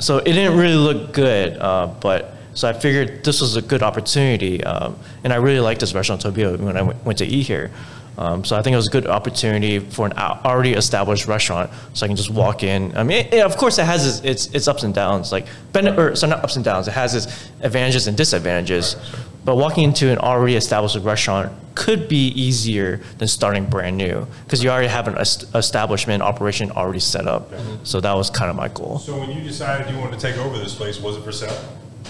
[0.00, 3.82] So it didn't really look good, uh, but so I figured this was a good
[3.82, 7.46] opportunity, um, and I really liked this restaurant Tobiuo when I went, went to eat
[7.46, 7.70] here.
[8.18, 12.04] Um, so I think it was a good opportunity for an already established restaurant, so
[12.04, 12.94] I can just walk in.
[12.96, 15.46] I mean, it, it- of course, it has its, its, its ups and downs, like
[15.72, 16.86] ben- or so not ups and downs.
[16.88, 18.96] It has its advantages and disadvantages.
[19.44, 24.62] But walking into an already established restaurant could be easier than starting brand new because
[24.62, 27.50] you already have an est- establishment operation already set up.
[27.82, 28.98] So that was kind of my goal.
[29.00, 31.58] So when you decided you wanted to take over this place, was it for sale?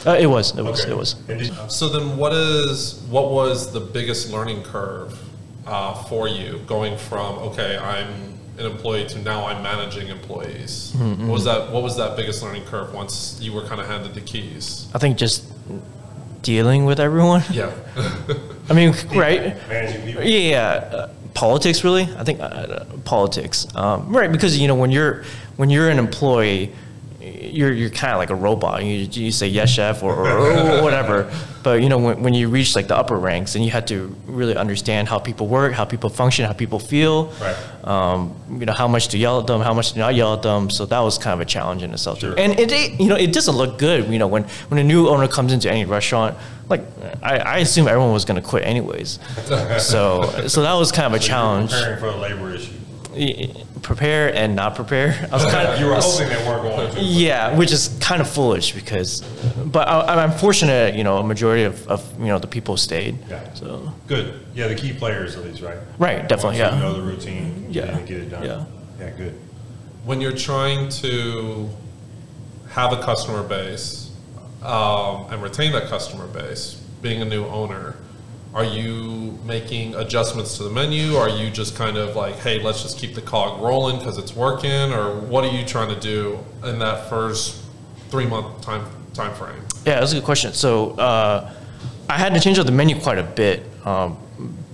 [0.07, 0.57] Uh, it was.
[0.59, 0.83] It was.
[0.83, 0.93] Okay.
[0.93, 1.17] It was.
[1.69, 5.19] So then, what is what was the biggest learning curve
[5.67, 10.93] uh, for you going from okay, I'm an employee to now I'm managing employees?
[10.97, 11.71] What was that?
[11.71, 14.88] What was that biggest learning curve once you were kind of handed the keys?
[14.95, 15.45] I think just
[16.43, 17.43] dealing with everyone.
[17.51, 17.73] Yeah,
[18.69, 19.57] I mean, right?
[19.69, 20.25] Managing people?
[20.25, 22.03] Yeah, uh, politics really.
[22.17, 24.31] I think uh, politics, um, right?
[24.31, 25.25] Because you know when you're
[25.57, 26.73] when you're an employee,
[27.22, 28.85] you're you're kind of like a robot.
[28.85, 31.32] You, you say yes, chef, or, or, whatever.
[31.62, 34.14] But you know when, when you reach like the upper ranks, and you have to
[34.26, 37.26] really understand how people work, how people function, how people feel.
[37.40, 37.56] Right.
[37.85, 40.42] Um, you know how much to yell at them, how much to not yell at
[40.42, 40.70] them.
[40.70, 42.35] So that was kind of a challenge in itself Sure.
[42.38, 44.08] And it, it you know it doesn't look good.
[44.08, 46.37] You know when when a new owner comes into any restaurant,
[46.68, 46.82] like
[47.22, 49.18] I, I assume everyone was going to quit anyways.
[49.78, 51.70] so so that was kind of a So challenge.
[51.70, 52.72] Preparing for a labor issue.
[53.14, 55.29] Y- Prepare and not prepare.
[55.33, 56.95] I was kind of You were hoping they weren't going to.
[56.95, 59.23] but- yeah, which is kind of foolish because,
[59.66, 60.95] but I, I'm fortunate.
[60.95, 63.18] You know, a majority of, of you know the people stayed.
[63.29, 63.53] Yeah.
[63.55, 64.38] So Good.
[64.55, 65.79] Yeah, the key players at least, right?
[65.99, 66.77] Right, definitely, Once yeah.
[66.77, 67.66] You know the routine.
[67.71, 68.45] Yeah, And get it done.
[68.45, 68.64] yeah.
[69.01, 69.35] Yeah, good.
[70.05, 71.68] when you're trying to
[72.71, 74.11] have a customer base
[74.62, 77.97] um, and retain that customer base, being a new owner,
[78.55, 81.17] are you making adjustments to the menu?
[81.17, 84.37] Are you just kind of like, hey, let's just keep the cog rolling because it's
[84.37, 84.93] working?
[84.93, 87.62] Or what are you trying to do in that first
[88.11, 89.62] three month time time frame?
[89.87, 90.53] Yeah, that's a good question.
[90.53, 91.53] So uh,
[92.09, 93.65] I had to change up the menu quite a bit.
[93.87, 94.19] Um,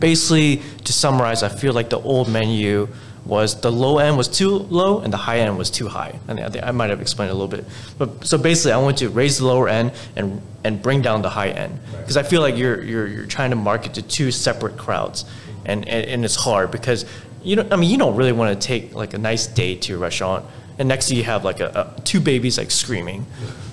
[0.00, 2.88] basically, to summarize, I feel like the old menu
[3.28, 6.18] was the low end was too low and the high end was too high.
[6.26, 7.64] And I think I might have explained a little bit.
[7.98, 11.30] But so basically, I want to raise the lower end and and bring down the
[11.30, 14.78] high end because I feel like you're you're you're trying to market to two separate
[14.78, 15.26] crowds,
[15.66, 17.04] and and, and it's hard because
[17.42, 19.94] you know I mean you don't really want to take like a nice date to
[19.94, 20.46] a restaurant
[20.78, 23.26] and next to you have like a, a two babies like screaming.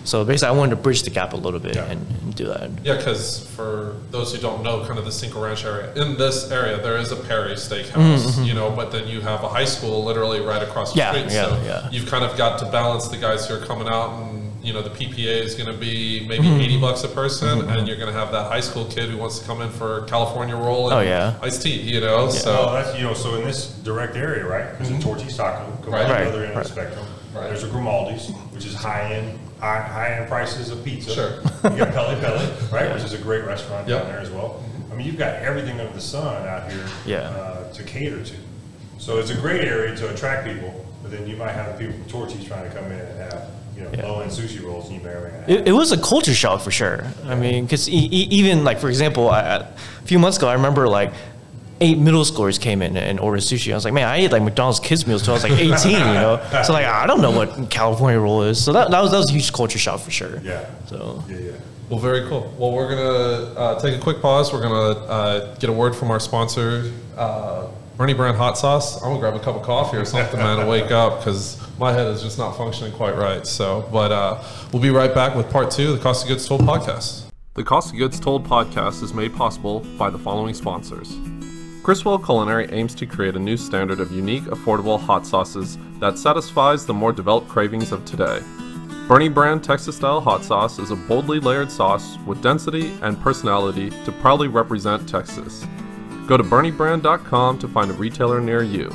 [0.03, 1.85] So basically, I wanted to bridge the gap a little bit Yeah.
[1.85, 2.69] and, and do that.
[2.83, 6.51] Yeah, because for those who don't know, kind of the Cinco Ranch area, in this
[6.51, 10.03] area, there is a Perry Steakhouse, you know, but then you have a high school
[10.03, 11.33] literally right across the Mm-hmm, Yeah, street.
[11.35, 11.89] yeah, so yeah.
[11.89, 14.81] you've kind of got to balance the guys who are coming out and, you know,
[14.81, 16.59] the PPA is going to be maybe Mm-hmm.
[16.61, 19.39] 80 bucks a person, and you're going to have that high school kid who wants
[19.39, 21.37] to come in for California roll and Oh, yeah.
[21.41, 22.71] iced tea, you know, Oh, so.
[22.73, 26.09] that's, you know, so in this direct area, right, there's a Torchy's Taco, come Right.
[26.09, 27.05] on the other end of the spectrum.
[27.33, 27.43] Right.
[27.47, 31.13] There's a Grimaldi's, which is high-end, high, high-end prices of pizza.
[31.13, 31.31] Sure.
[31.71, 34.03] You got Peli Peli, right, which is a great restaurant Yep.
[34.03, 34.63] down there as well.
[34.91, 36.85] I mean, you've got everything under the sun out here.
[37.05, 37.17] Yeah.
[37.29, 38.33] uh, To cater to.
[38.97, 42.05] So it's a great area to attract people, but then you might have people from
[42.05, 44.07] Torchy's trying to come in and have, you know, Yeah.
[44.07, 45.49] low-end sushi rolls, you may or may not.
[45.49, 47.05] It, it was a culture shock for sure.
[47.27, 49.67] I mean, because e- e- even like for example, I, I- a
[50.07, 51.11] few months ago, I remember like
[51.81, 53.71] eight middle schoolers came in and ordered sushi.
[53.71, 55.91] I was like, man, I ate like McDonald's kids meals till I was like 18,
[55.91, 56.41] you know.
[56.65, 58.63] So like, I don't know what California roll is.
[58.63, 60.39] So that, that was that was a huge culture shock for sure.
[60.41, 60.65] Yeah.
[60.87, 61.51] So Yeah, yeah.
[61.89, 62.51] Well, very cool.
[62.57, 62.97] Well, we're going
[63.53, 64.51] to uh, take a quick pause.
[64.51, 68.95] We're going to uh, get a word from our sponsor, uh, Boerne Brand Hot Sauce.
[69.03, 71.61] I'm going to grab a cup of coffee or something, man, to wake up because
[71.77, 73.45] my head is just not functioning quite right.
[73.45, 76.47] So, but uh, we'll be right back with part two of the Cost of Goods
[76.47, 77.25] Told podcast.
[77.55, 81.17] The Cost of Goods Told podcast is made possible by the following sponsors.
[81.83, 86.85] Criswell Culinary aims to create a new standard of unique, affordable hot sauces that satisfies
[86.85, 88.39] the more developed cravings of today.
[89.07, 93.91] Boerne Brand Texas style hot sauce is a boldly layered sauce with density and personality
[94.03, 95.63] to proudly represent Texas.
[96.25, 98.91] Go to BoerneBrand.com to find a retailer near you.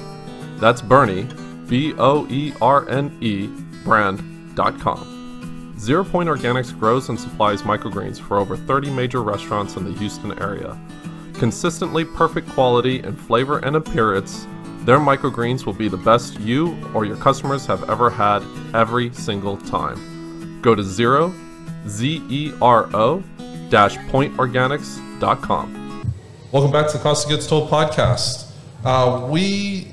[0.57, 1.31] That's Boerne,
[1.71, 3.47] B O E R N E,
[3.85, 5.77] brand.com.
[5.79, 10.39] Zero Point Organics grows and supplies microgreens for over 30 major restaurants in the Houston
[10.43, 10.79] area.
[11.35, 14.47] Consistently perfect quality in flavor and appearance,
[14.81, 18.43] their microgreens will be the best you or your customers have ever had
[18.75, 20.61] every single time.
[20.63, 21.33] Go to zero,
[21.87, 23.23] Z E R O,
[23.71, 26.15] dash pointorganics.com.
[26.51, 28.49] Welcome back to the Cost of Goods Told podcast.
[28.85, 29.87] Uh, we,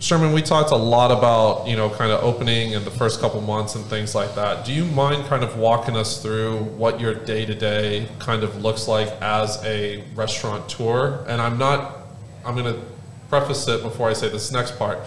[0.00, 3.38] Sherman, we talked a lot about, you know, kind of opening in the first couple
[3.42, 4.64] months and things like that.
[4.64, 8.62] Do you mind kind of walking us through what your day to day kind of
[8.62, 11.22] looks like as a restaurateur?
[11.28, 11.98] And I'm not,
[12.46, 12.80] I'm going to
[13.28, 15.00] preface it before I say this next part.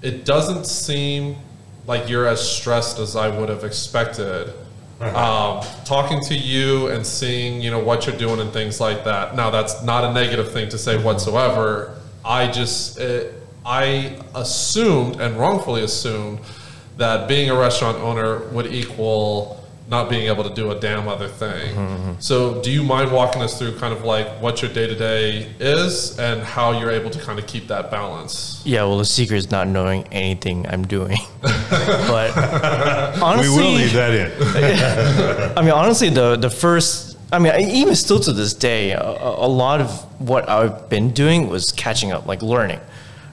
[0.00, 1.36] It doesn't seem
[1.86, 4.54] like you're as stressed as I would have expected.
[5.00, 9.36] Um, talking to you and seeing, you know, what you're doing and things like that.
[9.36, 11.98] Now, that's not a negative thing to say whatsoever.
[12.24, 16.40] I just, it, I assumed and wrongfully assumed
[16.96, 21.26] that being a restaurant owner would equal not being able to do a damn other
[21.26, 21.74] thing.
[21.74, 22.12] Mm-hmm.
[22.20, 25.52] So, do you mind walking us through kind of like what your day to day
[25.58, 28.62] is and how you're able to kind of keep that balance?
[28.64, 31.18] Yeah, well, the secret is not knowing anything I'm doing.
[31.42, 32.36] but
[33.20, 35.52] honestly, we will leave that in.
[35.58, 39.48] I mean, honestly, the the first, I mean, even still to this day, a, a
[39.48, 42.80] lot of what I've been doing was catching up, like learning,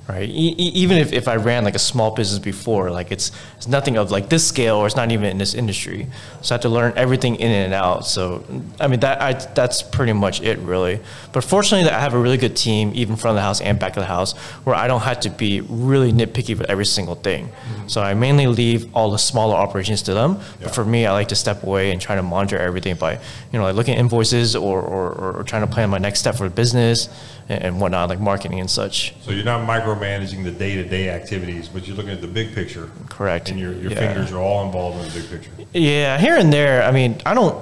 [0.07, 0.27] right?
[0.29, 3.97] E- even if, if I ran like a small business before, like it's it's nothing
[3.97, 6.07] of like this scale, or it's not even in this industry.
[6.41, 8.05] So I have to learn everything in and out.
[8.05, 8.43] So
[8.79, 10.99] I mean, that I that's pretty much it, really.
[11.33, 13.97] But fortunately, I have a really good team, even front of the house and back
[13.97, 17.47] of the house, where I don't have to be really nitpicky with every single thing.
[17.47, 17.87] Mm-hmm.
[17.87, 20.39] So I mainly leave all the smaller operations to them.
[20.61, 23.59] But for me, I like to step away and try to monitor everything by, you
[23.59, 26.43] know, like looking at invoices or, or, or trying to plan my next step for
[26.43, 27.09] the business
[27.49, 29.13] and, and whatnot, like marketing and such.
[29.21, 29.65] So you're not
[29.97, 32.89] micromanaging the day-to-day activities, but you're looking at the big picture.
[33.09, 33.49] Correct.
[33.49, 33.99] And your, your Yeah.
[33.99, 35.51] fingers are all involved in the big picture.
[35.73, 36.83] Yeah, here and there.
[36.83, 37.55] I mean, I don't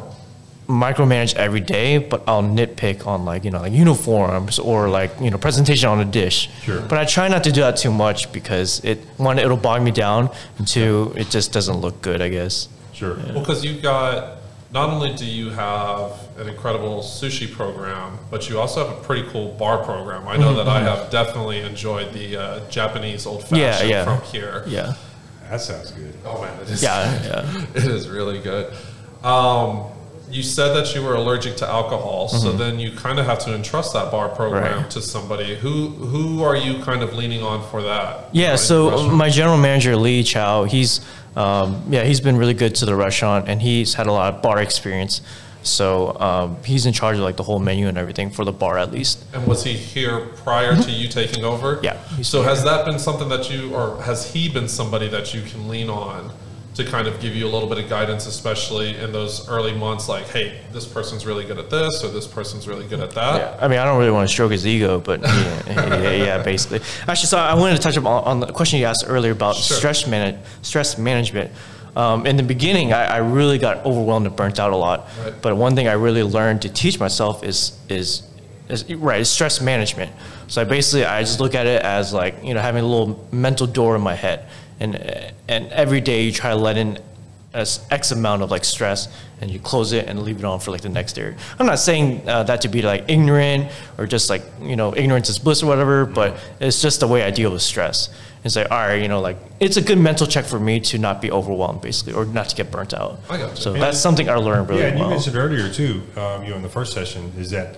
[0.67, 5.29] micromanage every day, but I'll nitpick on like you know like uniforms or like you
[5.29, 6.49] know presentation on a dish.
[6.63, 6.81] Sure.
[6.81, 9.91] But I try not to do that too much because it one it'll bog me
[9.91, 12.21] down, and two it just doesn't look good.
[12.21, 12.67] I guess.
[12.93, 13.15] Sure.
[13.15, 14.37] Well, because you've got,
[14.71, 19.27] not only do you have an incredible sushi program, but you also have a pretty
[19.29, 20.27] cool bar program.
[20.27, 24.03] I know that I have definitely enjoyed the uh, Japanese old fashioned Yeah, yeah.
[24.17, 24.63] from here.
[24.67, 24.93] Yeah.
[25.49, 26.13] That sounds good.
[26.25, 26.83] Oh man, it is.
[26.83, 27.21] Yeah.
[27.23, 27.65] Yeah.
[27.75, 28.73] it is really good.
[29.23, 29.85] Um,
[30.29, 33.53] you said that you were allergic to alcohol, so then you kind of have to
[33.53, 34.81] entrust that bar program Mm-hmm.
[34.81, 34.89] Right.
[34.91, 35.55] to somebody.
[35.55, 38.29] Who who are you kind of leaning on for that?
[38.33, 40.99] Yeah, Like, so my general manager Lee Chow, he's
[41.35, 44.41] um, yeah, he's been really good to the restaurant, and he's had a lot of
[44.41, 45.21] bar experience.
[45.63, 48.77] So um, he's in charge of like the whole menu and everything for the bar
[48.77, 49.25] at least.
[49.33, 51.79] And was he here prior to you taking over?
[51.81, 55.41] Yeah, So has that been something that you, or has he been somebody that you
[55.41, 56.31] can lean on
[56.75, 60.07] to kind of give you a little bit of guidance, especially in those early months?
[60.09, 63.35] Like, hey, this person's really good at this, or this person's really good at that.
[63.39, 66.43] Yeah, I mean, I don't really want to stroke his ego, but yeah, yeah, yeah,
[66.43, 66.81] basically.
[67.07, 69.77] Actually, so I wanted to touch up on, the question you asked earlier about Sure.
[69.77, 71.51] stress manage, stress management.
[71.95, 75.07] Um, in the beginning, I, I really got overwhelmed and burnt out a lot.
[75.23, 75.33] Right.
[75.41, 78.23] But one thing I really learned to teach myself is is
[78.67, 80.11] is right is stress management.
[80.47, 83.25] So I basically I just look at it as like you know having a little
[83.31, 84.45] mental door in my head,
[84.79, 84.95] and
[85.47, 86.99] and every day you try to let in
[87.53, 89.07] as X amount of like stress
[89.39, 91.33] and you close it and leave it on for like the next day.
[91.57, 95.29] I'm not saying uh, that to be like ignorant or just like, you know, ignorance
[95.29, 98.09] is bliss or whatever, but it's just the way I deal with stress.
[98.43, 100.97] It's like, all right, you know, like it's a good mental check for me to
[100.97, 103.19] not be overwhelmed basically or not to get burnt out.
[103.29, 103.55] I got you.
[103.55, 106.57] So that's something I learned really Yeah, and you mentioned earlier too, um, you know,
[106.57, 107.77] in the first session, is that,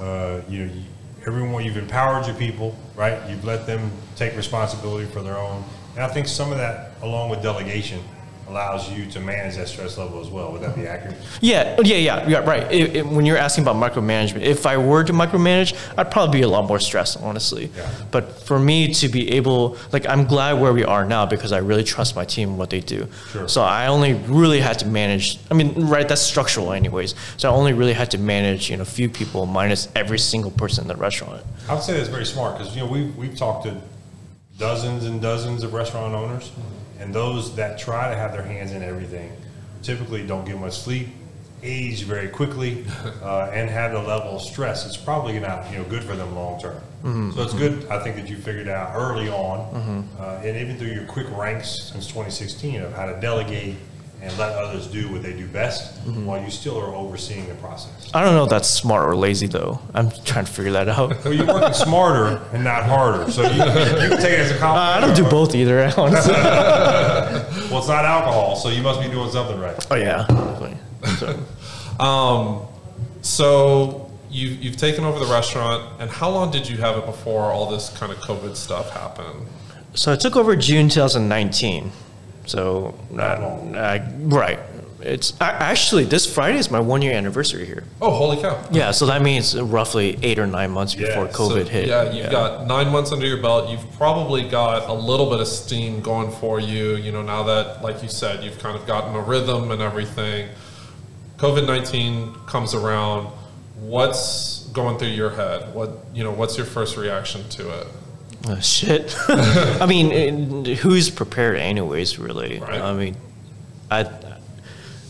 [0.00, 0.82] uh, you know, you-
[1.26, 3.18] everyone, you've empowered your people, right?
[3.28, 5.64] You've let them take responsibility for their own.
[5.96, 8.00] And I think some of that, along with delegation,
[8.48, 10.52] allows you to manage that stress level as well.
[10.52, 11.16] Would that be accurate?
[11.40, 12.70] Yeah, yeah, yeah, yeah, right.
[12.70, 16.42] It, it- when you're asking about micromanagement, if I were to micromanage, I'd probably be
[16.44, 17.70] a lot more stressed, honestly.
[17.76, 17.90] Yeah.
[18.12, 21.58] But for me to be able, like, I'm glad where we are now because I
[21.58, 23.08] really trust my team and what they do.
[23.32, 23.48] Sure.
[23.48, 25.40] So I only really had to manage.
[25.50, 26.06] I mean, right?
[26.06, 27.16] That's structural, anyways.
[27.38, 30.52] So I only really had to manage, you know, a few people minus every single
[30.52, 31.42] person in the restaurant.
[31.68, 33.80] I would say that's very smart because, you know, we've, we've talked to
[34.58, 36.50] dozens and dozens of restaurant owners,
[36.98, 39.32] and those that try to have their hands in everything
[39.82, 41.08] typically don't get much sleep,
[41.62, 42.84] age very quickly
[43.22, 46.34] uh, and have a level of stress, it's probably not you know good for them
[46.34, 46.80] long term.
[47.32, 50.88] So it's good, I think, that you figured out early on, uh, and even through
[50.88, 53.76] your quick ranks since 2016 of how to delegate
[54.26, 58.10] and let others do what they do best, while you still are overseeing the process.
[58.12, 59.78] I don't know if that's smart or lazy though.
[59.94, 61.24] I'm trying to figure that out.
[61.24, 64.58] Well, you're working smarter and not harder, so you, you can take it as a
[64.58, 64.66] compliment.
[64.76, 66.34] Uh, I don't do both either, honestly.
[67.70, 69.86] Well, it's not alcohol, so you must be doing something right.
[69.90, 70.76] oh yeah, definitely.
[71.16, 71.38] So,
[72.04, 72.62] um,
[73.22, 77.42] So you you've taken over the restaurant, and how long did you have it before
[77.52, 79.46] all this kind of COVID stuff happened?
[79.94, 81.90] so I took over June 2019.
[82.46, 84.58] So uh, right.
[85.00, 87.84] It's a- actually this Friday is my one year anniversary here.
[88.00, 88.60] Oh, holy cow!
[88.72, 91.86] Yeah, so that means roughly eight or nine months before COVID So, hit.
[91.86, 93.70] Yeah, you've got nine months under your belt.
[93.70, 96.96] You've probably got a little bit of steam going for you.
[96.96, 100.48] You know, now that, like you said, you've kind of gotten a rhythm and everything.
[101.36, 103.28] COVID nineteen comes around.
[103.78, 105.72] What's going through your head?
[105.74, 106.32] What you know?
[106.32, 107.86] What's your first reaction to it?
[108.48, 109.16] Oh, shit.
[109.28, 112.18] I mean, who's prepared, anyways?
[112.18, 112.58] Really.
[112.58, 112.80] Right.
[112.80, 113.16] I mean,
[113.90, 114.00] I,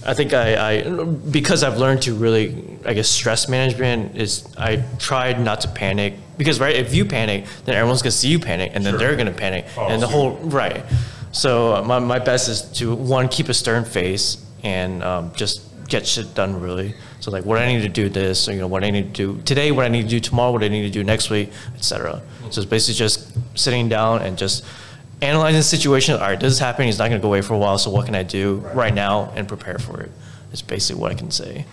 [0.07, 4.83] I think I, I, because I've learned to really, I guess, stress management is I
[4.99, 8.73] tried not to panic because right, if you panic, then everyone's gonna see you panic,
[8.75, 8.99] and then Sure.
[8.99, 10.85] they're gonna panic, and the whole right.
[11.33, 15.63] So uh, my my best is to one keep a stern face and um, just
[15.89, 16.95] get shit done really.
[17.21, 19.35] So like what I need to do this, or, you know, what I need to
[19.35, 21.51] do today, what I need to do tomorrow, what I need to do next week,
[21.75, 22.23] etc.
[22.51, 24.65] So it's basically just sitting down and just
[25.23, 26.15] analyzing the situation.
[26.15, 26.89] All right, this is happening.
[26.89, 27.79] It's not going to go away for a while.
[27.79, 30.11] So what can I do right now and prepare for it?
[30.53, 31.65] It's basically what I can say.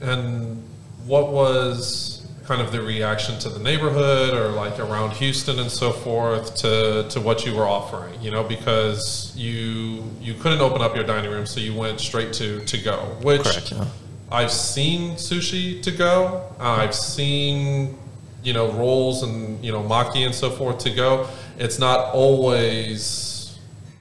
[0.00, 0.62] And
[1.06, 2.15] what was
[2.46, 7.06] kind of the reaction to the neighborhood or like around Houston and so forth to,
[7.08, 8.20] to what you were offering?
[8.22, 12.32] You know, because you you couldn't open up your dining room, so you went straight
[12.34, 13.86] to to go, which Correct, yeah.
[14.30, 16.42] I've seen sushi to go.
[16.58, 17.98] Uh, I've seen
[18.42, 21.28] you know rolls and you know maki and so forth to go.
[21.58, 23.58] It's not always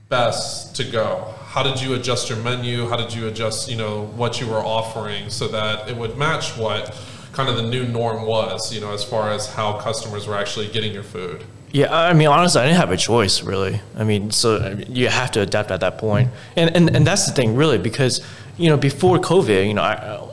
[0.10, 1.34] best to go.
[1.46, 2.88] How did you adjust your menu?
[2.88, 6.58] How did you adjust you know what you were offering so that it would match
[6.58, 6.96] what
[7.36, 8.74] kind of the new norm was?
[8.74, 11.44] You know, as far as how customers were actually getting your food.
[11.72, 13.82] Yeah, I mean, honestly, I didn't have a choice, really.
[13.98, 17.06] I mean, so I mean, you have to adapt at that point, and and and
[17.06, 18.26] that's the thing, really, because
[18.58, 20.26] you know, before COVID, you know, I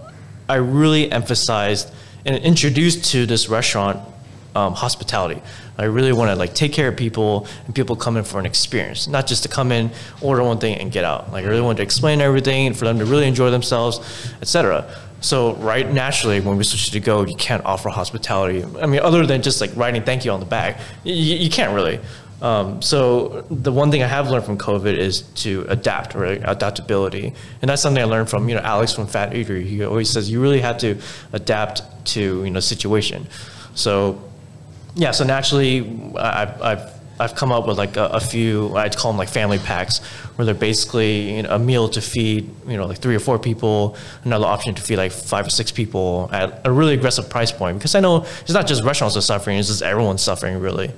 [0.48, 1.92] I really emphasized
[2.24, 3.98] and introduced to this restaurant
[4.54, 5.42] um, hospitality.
[5.78, 8.46] I really want to like take care of people, and people come in for an
[8.46, 11.32] experience, not just to come in, order one thing, and get out.
[11.32, 13.98] Like I really wanted to explain everything for them to really enjoy themselves,
[14.40, 14.88] etc.
[15.22, 18.64] So right naturally, when we switch to go, you can't offer hospitality.
[18.80, 21.74] I mean, other than just like writing thank you on the back, you, you can't
[21.74, 22.00] really.
[22.42, 26.40] Um, so the one thing I have learned from COVID is to adapt, right?
[26.44, 27.32] Adaptability,
[27.62, 29.64] and that's something I learned from you know Alex from Fat Eatery.
[29.64, 31.00] He always says you really have to
[31.32, 33.28] adapt to you know situation.
[33.74, 34.20] So
[34.94, 39.12] yeah, so naturally, I've, I've, I've come up with like a, a few, I'd call
[39.12, 39.98] them like family packs,
[40.36, 43.38] where they're basically you know, a meal to feed, you know, like three or four
[43.38, 47.52] people, another option to feed like five or six people at a really aggressive price
[47.52, 47.78] point.
[47.78, 50.90] Because I know it's not just restaurants are suffering, it's just everyone's suffering, really.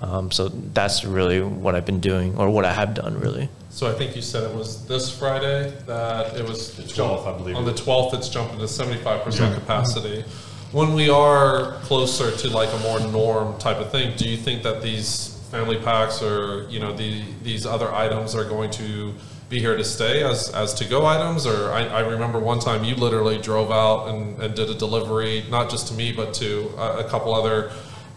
[0.00, 3.48] Um, so that's really what I've been doing, or what I have done, really.
[3.70, 7.36] So I think you said it was this Friday that it was The 12th, I
[7.36, 10.24] believe On the twelfth, it's jumping to seventy-five percent capacity.
[10.72, 14.62] When we are closer to like a more norm type of thing, do you think
[14.64, 19.14] that these family packs or you know the these other items are going to
[19.48, 21.46] be here to stay as as to go items?
[21.46, 25.44] Or I, I remember one time you literally drove out and, and did a delivery,
[25.50, 27.70] not just to me but to a, a couple other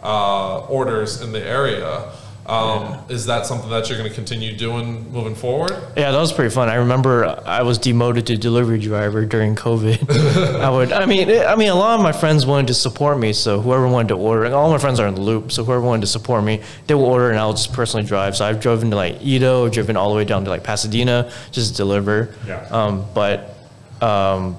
[0.04, 2.12] uh, orders in the area.
[2.46, 5.72] Um, Is that something that you're going to continue doing moving forward?
[5.96, 6.70] Yeah, that was pretty fun.
[6.70, 10.60] I remember I was demoted to delivery driver during COVID.
[10.60, 13.32] I would, I mean, I mean, a lot of my friends wanted to support me,
[13.34, 15.82] so whoever wanted to order, and all my friends are in the loop, so whoever
[15.82, 18.36] wanted to support me, they will order, and I'll just personally drive.
[18.36, 21.72] So I've driven to like Edo, driven all the way down to like Pasadena, just
[21.72, 22.34] to deliver.
[22.48, 22.68] Yeah.
[22.72, 23.56] Um, but
[24.02, 24.58] um,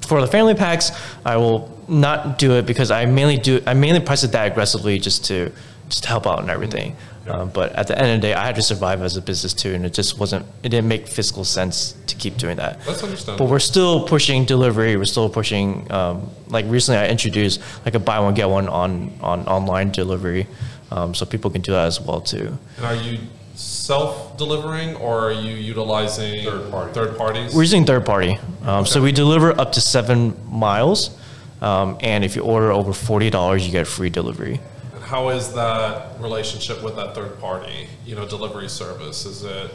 [0.00, 0.92] for the family packs,
[1.26, 4.98] I will not do it because I mainly do, I mainly price it that aggressively
[4.98, 5.52] just to
[5.94, 6.96] just to help out and everything.
[7.28, 9.54] Um, but at the end of the day, I had to survive as a business
[9.54, 12.82] too, and it just wasn't, it didn't make fiscal sense to keep doing that.
[12.84, 13.46] That's understandable.
[13.46, 14.96] But we're still pushing delivery.
[14.96, 19.12] We're still pushing, um, like recently I introduced like a buy one get one on
[19.22, 20.46] on online delivery,
[20.90, 22.58] um, so people can do that as well too.
[22.76, 23.18] And are you
[23.54, 26.92] self-delivering or are you utilizing Third party.
[26.92, 27.54] third parties?
[27.54, 31.16] We're using third party, um, so we deliver up to seven miles,
[31.62, 34.60] um, and if you order over forty dollars, you get free delivery.
[35.04, 39.26] And How is that relationship with that third party, you know, delivery service?
[39.26, 39.70] Is it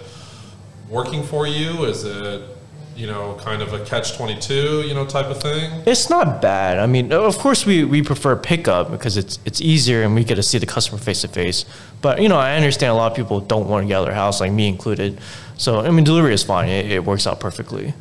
[0.89, 1.85] working for you?
[1.85, 2.41] Is it,
[2.95, 5.83] you know, kind of a catch twenty two, you know, type of thing?
[5.85, 6.79] It's not bad.
[6.79, 10.35] I mean, of course, we, we prefer pickup because it's it's easier and we get
[10.35, 11.65] to see the customer face to face.
[12.01, 14.07] But you know, I understand a lot of people don't want to get out of
[14.07, 15.19] their house, like me included.
[15.57, 16.69] So I mean, delivery is fine.
[16.69, 17.93] It, it works out perfectly.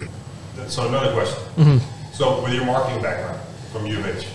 [0.66, 1.42] So another question.
[1.56, 2.12] Mm-hmm.
[2.12, 3.40] So with your marketing background
[3.72, 4.26] from U of H,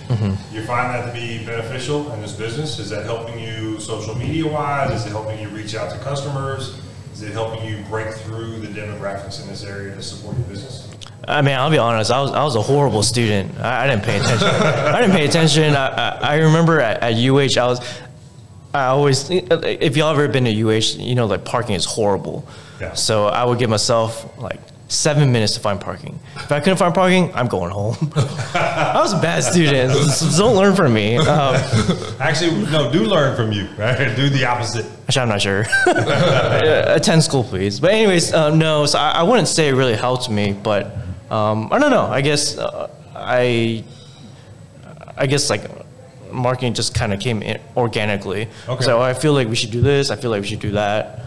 [0.52, 2.80] you find that to be beneficial in this business?
[2.80, 4.92] Is that helping you social media wise?
[4.92, 6.80] Is it helping you reach out to customers?
[7.14, 10.90] Is it helping you break through the demographics in this area to support your business?
[11.28, 12.12] I mean, I'll be honest.
[12.12, 13.58] I was I was a horrible student.
[13.60, 14.48] I, I didn't pay attention.
[14.48, 15.76] I didn't pay attention.
[15.76, 18.00] I, I, I remember at, at UH, I was.
[18.76, 22.48] I always, if y'all ever been to UH, you know, like parking is horrible.
[22.82, 22.94] Yeah.
[22.94, 26.20] So I would give myself like seven minutes to find parking.
[26.36, 27.96] If I couldn't find parking, I'm going home.
[28.16, 29.92] I was a bad student.
[30.38, 31.18] don't learn from me.
[31.18, 31.56] Um,
[32.20, 34.16] Actually, no, do learn from you, right?
[34.16, 34.86] Do the opposite.
[35.08, 35.66] Actually, I'm not sure.
[35.88, 37.80] Attend school, please.
[37.80, 38.86] But anyways, uh, no.
[38.86, 40.96] So I, I wouldn't say it really helped me, but
[41.32, 42.06] um, I don't know.
[42.06, 43.84] I guess uh, I,
[45.18, 45.64] I guess like
[46.32, 48.48] marketing just kind of came in organically.
[48.68, 48.84] Okay.
[48.84, 50.12] So I feel like we should do this.
[50.12, 51.22] I feel like we should do that.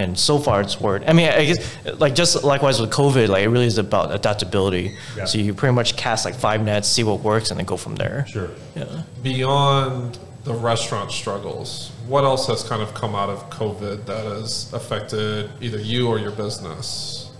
[0.00, 1.06] And so far, it's worked.
[1.06, 4.96] I mean, I guess like just likewise with COVID, like it really is about adaptability.
[5.14, 5.26] Yeah.
[5.26, 7.96] So you pretty much cast like five nets, see what works, and then go from
[7.96, 8.24] there.
[8.26, 8.48] Sure.
[8.74, 9.02] Yeah.
[9.22, 14.72] Beyond the restaurant struggles, what else has kind of come out of COVID that has
[14.72, 17.30] affected either you or your business?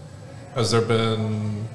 [0.55, 1.67] Has there been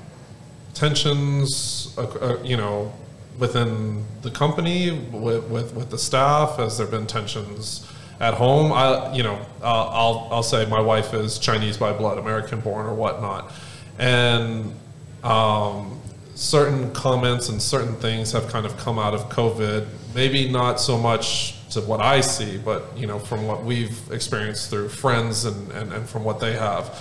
[0.76, 2.94] tensions, uh, uh, you know,
[3.40, 6.58] within the company with, with, with the staff?
[6.58, 8.72] Has there been tensions at home?
[8.72, 12.86] I, you know, uh, I'll, I'll say my wife is Chinese by blood, American born
[12.86, 13.52] or whatnot.
[13.98, 14.76] And
[15.24, 16.00] um,
[16.36, 19.88] certain comments and certain things have kind of come out of COVID.
[20.14, 24.70] Maybe not so much to what I see, but you know, from what we've experienced
[24.70, 27.00] through friends and, and, and from what they have.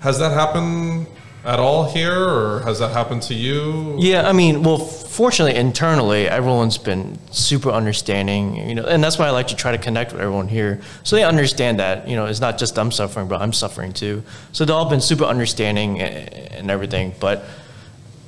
[0.00, 1.06] Has that happened
[1.44, 3.96] at all here, or has that happened to you?
[3.98, 9.26] Yeah, I mean, well, fortunately, internally, everyone's been super understanding, you know, and that's why
[9.26, 12.26] I like to try to connect with everyone here, so they understand that, you know,
[12.26, 14.22] it's not just them suffering, but I'm suffering too.
[14.52, 17.14] So they've all been super understanding and everything.
[17.18, 17.44] But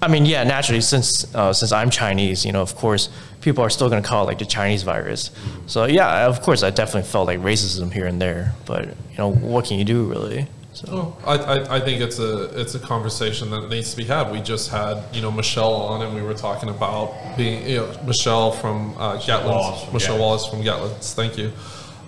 [0.02, 3.08] I mean, yeah, naturally, since uh, since I'm Chinese, you know, of course,
[3.40, 5.30] people are still going to call it like the Chinese virus.
[5.66, 8.54] So yeah, of course, I definitely felt like racism here and there.
[8.66, 10.46] But you know, what can you do really?
[10.75, 10.93] So.
[10.93, 14.31] Well, I, I, I think it's a it's a conversation that needs to be had.
[14.33, 17.97] We just had you know Michelle on, and we were talking about being you know
[18.05, 20.20] Michelle from uh, Gatlin's, Wallace from Michelle Gatlin.
[20.20, 21.14] Wallace from Gatlin's.
[21.14, 21.53] Thank you.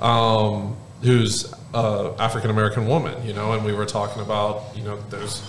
[0.01, 4.99] Um, who's uh, African American woman, you know, and we were talking about you know
[5.11, 5.43] there's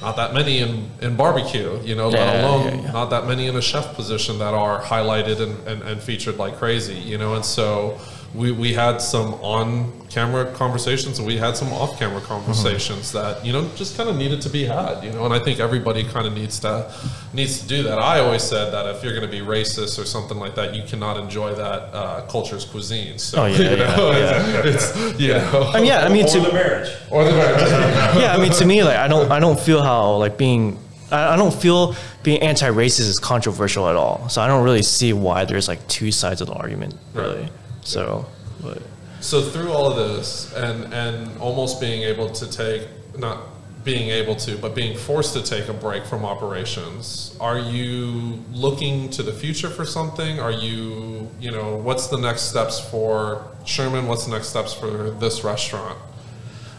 [0.00, 2.92] not that many in, in barbecue, you know, let Yeah, alone yeah, yeah.
[2.92, 6.56] not that many in a chef position that are highlighted and, and, and featured like
[6.56, 8.00] crazy, you know, and so
[8.34, 13.44] we, we had some on camera conversations and we had some off camera conversations that,
[13.44, 16.02] you know, just kind of needed to be had, you know, and I think everybody
[16.04, 16.90] kind of needs to
[17.34, 17.98] needs to do that.
[17.98, 20.82] I always said that if you're going to be racist or something like that, you
[20.82, 23.18] cannot enjoy that uh, culture's cuisine.
[23.18, 24.62] So, Oh, yeah, you yeah, know, yeah.
[24.64, 26.90] it's, it's, you know, I mean, yeah, I mean, or to, the marriage.
[27.10, 27.30] or the
[28.18, 30.78] yeah, I mean, to me, like, I don't, I don't feel how like being,
[31.10, 34.28] I, I don't feel being anti-racist is controversial at all.
[34.30, 37.48] So I don't really see why there's like two sides of the argument, really.
[37.82, 38.26] So,
[38.62, 38.82] but
[39.20, 43.38] So through all of this, and and almost being able to take not
[43.84, 49.10] being able to, but being forced to take a break from operations, are you looking
[49.10, 50.38] to the future for something?
[50.38, 54.06] Are you, you know, what's the next steps for Sherman?
[54.06, 55.98] What's the next steps for this restaurant?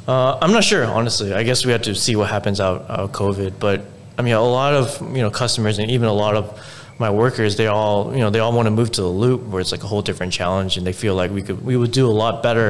[0.08, 1.34] uh, I'm not sure, honestly.
[1.34, 3.54] I guess we have to see what happens out, out of COVID.
[3.60, 3.82] But
[4.18, 6.60] I mean, a lot of you know customers and even a lot of
[7.08, 9.62] my workers, they all you know they all want to move to the loop where
[9.62, 12.06] it's like a whole different challenge, and they feel like we could we would do
[12.14, 12.70] a lot better.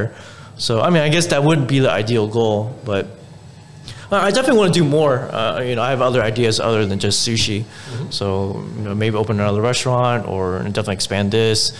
[0.56, 3.06] So I mean, I guess that would be the ideal goal, but.
[4.10, 5.14] I definitely want to do more.
[5.18, 7.64] Uh, you know, I have other ideas other than just sushi.
[8.10, 11.72] So, you know, maybe open another restaurant or definitely expand this.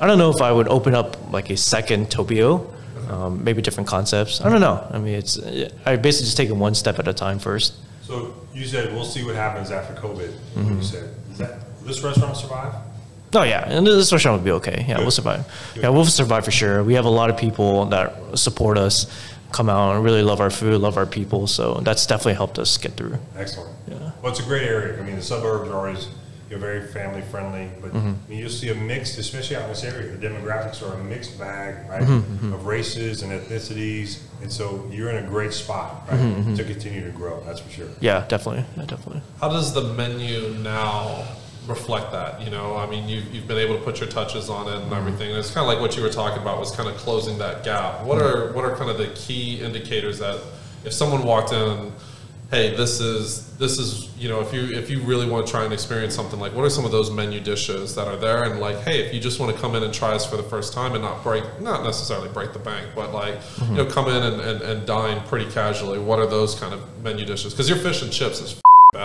[0.00, 2.66] I don't know if I would open up like a second Tobiuo,
[3.08, 4.40] um, maybe different concepts.
[4.40, 4.84] I don't know.
[4.90, 5.38] I mean, it's
[5.86, 7.74] I basically just take it one step at a time first.
[8.02, 10.30] So you said we'll see what happens after COVID.
[10.54, 10.76] Mm-hmm.
[10.76, 12.74] You said Is that will this restaurant survive?
[13.34, 14.84] Oh yeah, and this restaurant will be okay.
[14.88, 15.44] Yeah, we'll survive.
[15.76, 16.82] Yeah, we'll survive for sure.
[16.84, 19.06] We have a lot of people that support us,
[19.52, 21.46] come out and really love our food, love our people.
[21.46, 23.18] So that's definitely helped us get through.
[23.36, 23.70] Excellent.
[23.88, 24.12] Yeah.
[24.22, 24.98] Well, it's a great area.
[24.98, 26.08] I mean, the suburbs are always
[26.48, 28.08] you're very family friendly, but Mm-hmm.
[28.26, 30.12] I mean, you'll see a mix, especially out in this area.
[30.16, 35.10] The demographics are a mixed bag, right, Mm-hmm, of races and ethnicities, and so you're
[35.10, 37.42] in a great spot, right, Mm-hmm, to continue to grow.
[37.44, 37.88] That's for sure.
[38.00, 38.64] Yeah, definitely.
[38.76, 39.22] Yeah, definitely.
[39.40, 41.24] How does the menu now
[41.66, 42.40] reflect that?
[42.42, 44.92] You know, I mean, you've, you've been able to put your touches on it and
[44.92, 45.30] everything.
[45.30, 47.64] And it's kind of like what you were talking about was kind of closing that
[47.64, 48.02] gap.
[48.04, 50.40] What are what are kind of the key indicators that
[50.84, 51.92] if someone walked in,
[52.50, 55.64] hey, this is this is you know if you if you really want to try
[55.64, 58.60] and experience something like what are some of those menu dishes that are there and
[58.60, 60.74] like hey if you just want to come in and try us for the first
[60.74, 63.76] time and not break not necessarily break the bank but like Mm-hmm.
[63.76, 66.80] you know come in and, and, and dine pretty casually what are those kind of
[67.02, 68.60] menu dishes because your fish and chips is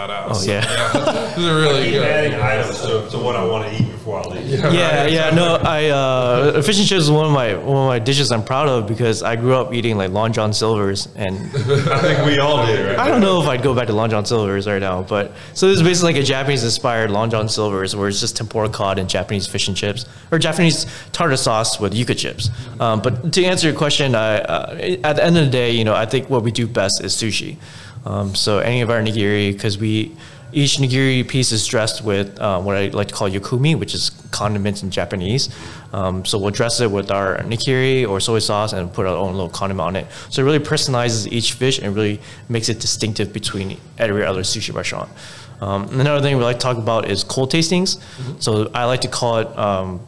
[0.08, 1.34] badass Oh, yeah.
[1.36, 4.20] these are really Keep good adding items to, to what I want to eat before
[4.20, 4.50] I leave.
[4.50, 5.30] yeah, yeah.
[5.32, 8.44] No, I uh, fish and chips is one of my one of my dishes I'm
[8.44, 12.40] proud of because I grew up eating like Long John Silver's, and I think we
[12.40, 12.98] all did, right?
[13.00, 15.04] I don't know if I'd go back to Long John Silver's right now.
[15.04, 18.38] But so this is basically like a Japanese inspired Long John Silver's, where it's just
[18.38, 22.50] tempura cod and Japanese fish and chips, or Japanese tartar sauce with yuca chips.
[22.80, 25.84] Um, but to answer your question, I, uh, at the end of the day, you
[25.84, 27.58] know, I think what we do best is sushi.
[28.06, 30.16] Um, so any of our nigiri, because we
[30.54, 34.12] each nigiri piece is dressed with uh, what I like to call yakumi, which is
[34.32, 35.50] condiments in Japanese.
[35.94, 39.34] Um, so we'll dress it with our nikiri or soy sauce and put our own
[39.34, 40.08] little condiment on it.
[40.30, 44.74] So it really personalizes each fish and really makes it distinctive between every other sushi
[44.74, 45.10] restaurant.
[45.62, 48.02] Um, another thing we like to talk about is cold tastings.
[48.42, 50.02] So I like to call it um,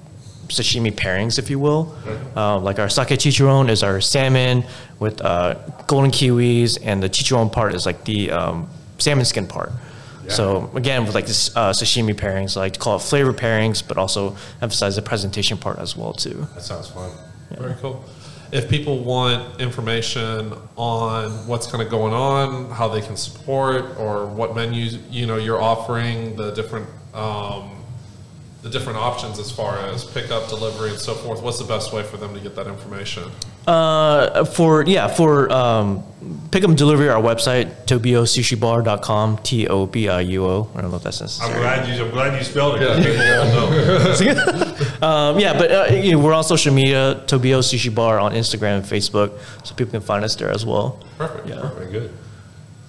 [0.53, 1.95] sashimi pairings, if you will.
[2.35, 4.63] Uh, like our sake chicharron is our salmon
[4.99, 5.55] with uh,
[5.87, 9.71] golden kiwis, and the chicharron part is like the um, salmon skin part.
[10.29, 13.85] So again, with like this uh, sashimi pairings, I like to call it flavor pairings,
[13.85, 16.47] but also emphasize the presentation part as well too.
[16.55, 17.11] That sounds fun.
[17.51, 18.03] Very cool.
[18.51, 24.27] If people want information on what's kind of going on, how they can support, or
[24.27, 27.82] what menus you know you're offering, the different um,
[28.63, 32.01] the different options as far as pickup, delivery, and so forth, what's the best way
[32.01, 33.23] for them to get that information?
[33.67, 36.01] Uh, for yeah, for um,
[36.51, 40.69] pick up and delivery, our website tobiuosushibar.com, T O B I U O.
[40.75, 41.59] I don't know if that's I'm necessary.
[41.61, 42.87] glad you, I'm glad you spelled it.
[42.87, 44.69] 'cause People won't know.
[45.03, 48.77] Um, yeah, but uh, you know, we're on social media, Tobiuo Sushi Bar on Instagram
[48.77, 51.03] and Facebook, so people can find us there as well.
[51.17, 51.47] Perfect.
[51.49, 51.69] Yeah.
[51.73, 52.13] Very good.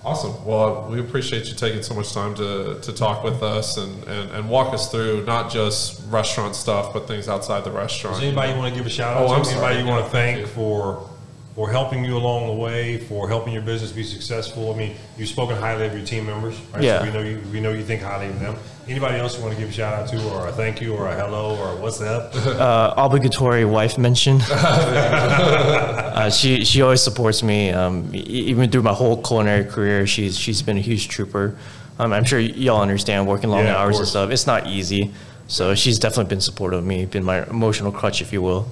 [0.05, 0.45] Awesome.
[0.45, 4.31] Well, we appreciate you taking so much time to, to talk with us and, and,
[4.33, 8.19] and walk us through not just restaurant stuff, but things outside the restaurant.
[8.19, 9.51] Is anybody you want to give a shout out Oh, out I'm to?
[9.51, 9.65] sorry.
[9.77, 10.53] Anybody you want to Thank thank you.
[10.55, 11.09] for
[11.55, 14.75] for helping you along the way, for helping your business be successful?
[14.75, 16.83] I mean, you've spoken highly of your team members, right?
[16.83, 16.99] Yeah.
[16.99, 18.57] So we know you we know you think highly of them.
[18.87, 21.09] Anybody else you want to give a shout out to, or a thank you, or
[21.09, 22.35] a hello, or what's up?
[22.35, 24.43] Uh, obligatory wife mention.
[24.51, 30.07] uh, she she always supports me, um, even through my whole culinary career.
[30.07, 31.57] She's she's been a huge trooper.
[31.99, 34.31] Um, I'm sure y'all understand working long Yeah, hours and stuff.
[34.31, 35.15] It's not easy,
[35.47, 38.69] so she's definitely been supportive of me, been my emotional crutch, if you will.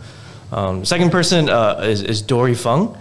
[0.50, 2.98] Um, second person uh, is, is Dory Fung.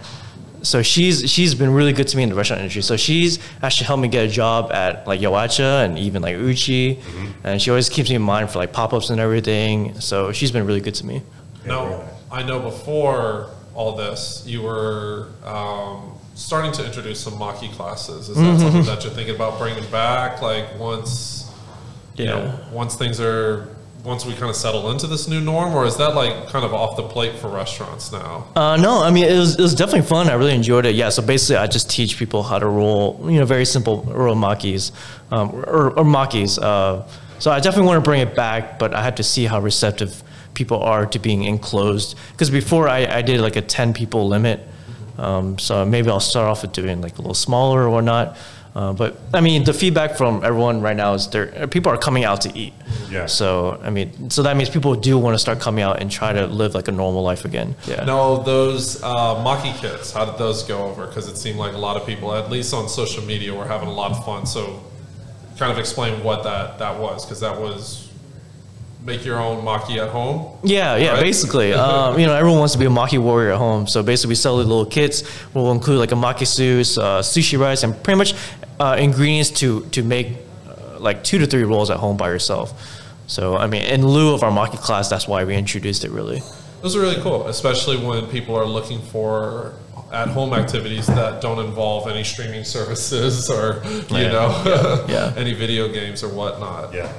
[0.62, 2.82] So she's she's been really good to me in the restaurant industry.
[2.82, 6.96] So she's actually helped me get a job at like Yauatcha and even like Uchi,
[6.96, 7.46] Mm-hmm.
[7.46, 9.98] and she always keeps me in mind for like pop ups and everything.
[10.00, 11.22] So she's been really good to me.
[11.66, 18.28] Now, I know before all this, you were um, starting to introduce some Maki classes.
[18.28, 18.58] Is that Mm-hmm.
[18.60, 20.42] something that you're thinking about bringing back?
[20.42, 21.50] Like once,
[22.16, 22.70] you know, Yeah.
[22.70, 23.71] once things are,
[24.04, 26.74] once we kind of settle into this new norm, or is that like kind of
[26.74, 28.46] off the plate for restaurants now?
[28.56, 30.28] Uh, no, I mean it was it was definitely fun.
[30.28, 30.94] I really enjoyed it.
[30.94, 34.34] Yeah, so basically I just teach people how to roll, you know, very simple roll
[34.34, 34.92] makis,
[35.30, 36.60] um, or, or makis.
[36.60, 37.06] Uh,
[37.38, 40.22] so I definitely want to bring it back, but I had to see how receptive
[40.54, 42.16] people are to being enclosed.
[42.32, 44.60] Because before I, I did like a ten people limit,
[45.18, 48.36] um, so maybe I'll start off with doing like a little smaller or whatnot.
[48.74, 51.66] Uh, but I mean, the feedback from everyone right now is there.
[51.68, 52.72] People are coming out to eat.
[53.10, 53.26] Yeah.
[53.26, 56.32] So I mean, so that means people do want to start coming out and try
[56.32, 57.76] to live like a normal life again.
[57.86, 58.04] Yeah.
[58.04, 61.06] No, those uh, Maki kits, how did those go over?
[61.06, 63.88] Because it seemed like a lot of people, at least on social media, were having
[63.88, 64.46] a lot of fun.
[64.46, 64.82] So,
[65.58, 68.08] kind of explain what that, that was, because that was
[69.04, 70.56] make your own Maki at home.
[70.62, 71.20] Yeah, yeah, Right?
[71.20, 71.72] basically.
[71.82, 73.86] Um, you know, everyone wants to be a maki warrior at home.
[73.88, 75.24] So basically, we sell the little kits.
[75.52, 78.34] We'll include like a maki sauce, uh, sushi rice, and pretty much
[78.80, 80.28] uh, ingredients to to make
[80.68, 82.72] uh, like two to three rolls at home by yourself.
[83.26, 86.10] So I mean, in lieu of our maki class, that's why we introduced it.
[86.10, 86.42] Really.
[86.82, 89.74] Those are really cool, especially when people are looking for
[90.12, 94.32] at-home activities that don't involve any streaming services or you Yeah.
[94.32, 95.32] know Yeah.
[95.36, 96.92] any video games or whatnot.
[96.92, 97.10] Yeah.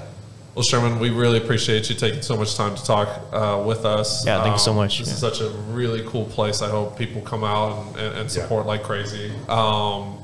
[0.54, 4.24] Well, Sherman, we really appreciate you taking so much time to talk uh, with us.
[4.24, 5.00] Yeah, thank you so Um, much.
[5.00, 6.62] This is such a really cool place.
[6.62, 9.32] I hope people come out and, and, and support like crazy.
[9.50, 10.20] Um,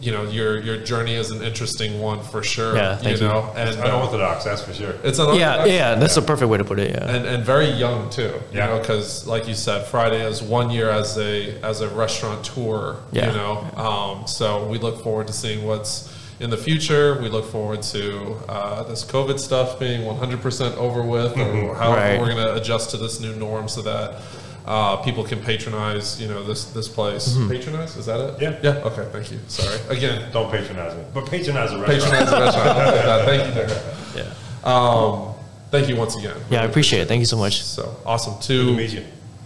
[0.00, 2.76] you know, your your journey is an interesting one for sure.
[2.76, 3.26] Yeah, thank you.
[3.28, 4.94] know, and It's unorthodox, that's for sure.
[5.02, 6.90] it's an Yeah, yeah, that's a perfect way to put it.
[6.90, 7.08] Yeah.
[7.16, 8.22] and, and very young too.
[8.52, 8.66] You Yeah.
[8.66, 12.96] know, because like you said, Friday is one year as a as a restaurateur.
[13.12, 13.30] Yeah.
[13.30, 17.18] You know, um, so we look forward to seeing what's in the future.
[17.22, 22.20] We look forward to uh, this COVID stuff being 100% over with, or how Right.
[22.20, 24.20] we're going to adjust to this new norm so that.
[24.66, 27.36] Uh, people can patronize, you know, this this place.
[27.48, 28.42] Patronize is that it?
[28.42, 28.58] Yeah.
[28.62, 28.88] Yeah.
[28.88, 29.06] Okay.
[29.12, 29.38] Thank you.
[29.48, 29.78] Sorry.
[29.96, 32.12] Again, Don't patronize me, but patronize the restaurant.
[32.12, 32.68] patronize the restaurant.
[32.78, 33.24] I'll take that.
[33.24, 34.26] Thank you, Derek.
[34.64, 34.70] Yeah.
[34.72, 35.34] Um,
[35.70, 36.36] thank you once again.
[36.50, 37.08] Yeah, I appreciate it.
[37.08, 37.62] Thank you so much.
[37.62, 38.34] So awesome.
[38.34, 39.04] Good to To meet you.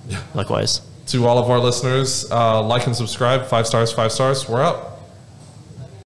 [0.08, 0.22] Yeah.
[0.34, 0.80] Likewise.
[1.06, 3.44] to all of our listeners, uh, like and subscribe.
[3.46, 3.92] Five stars.
[3.92, 4.48] Five stars.
[4.48, 4.89] We're out.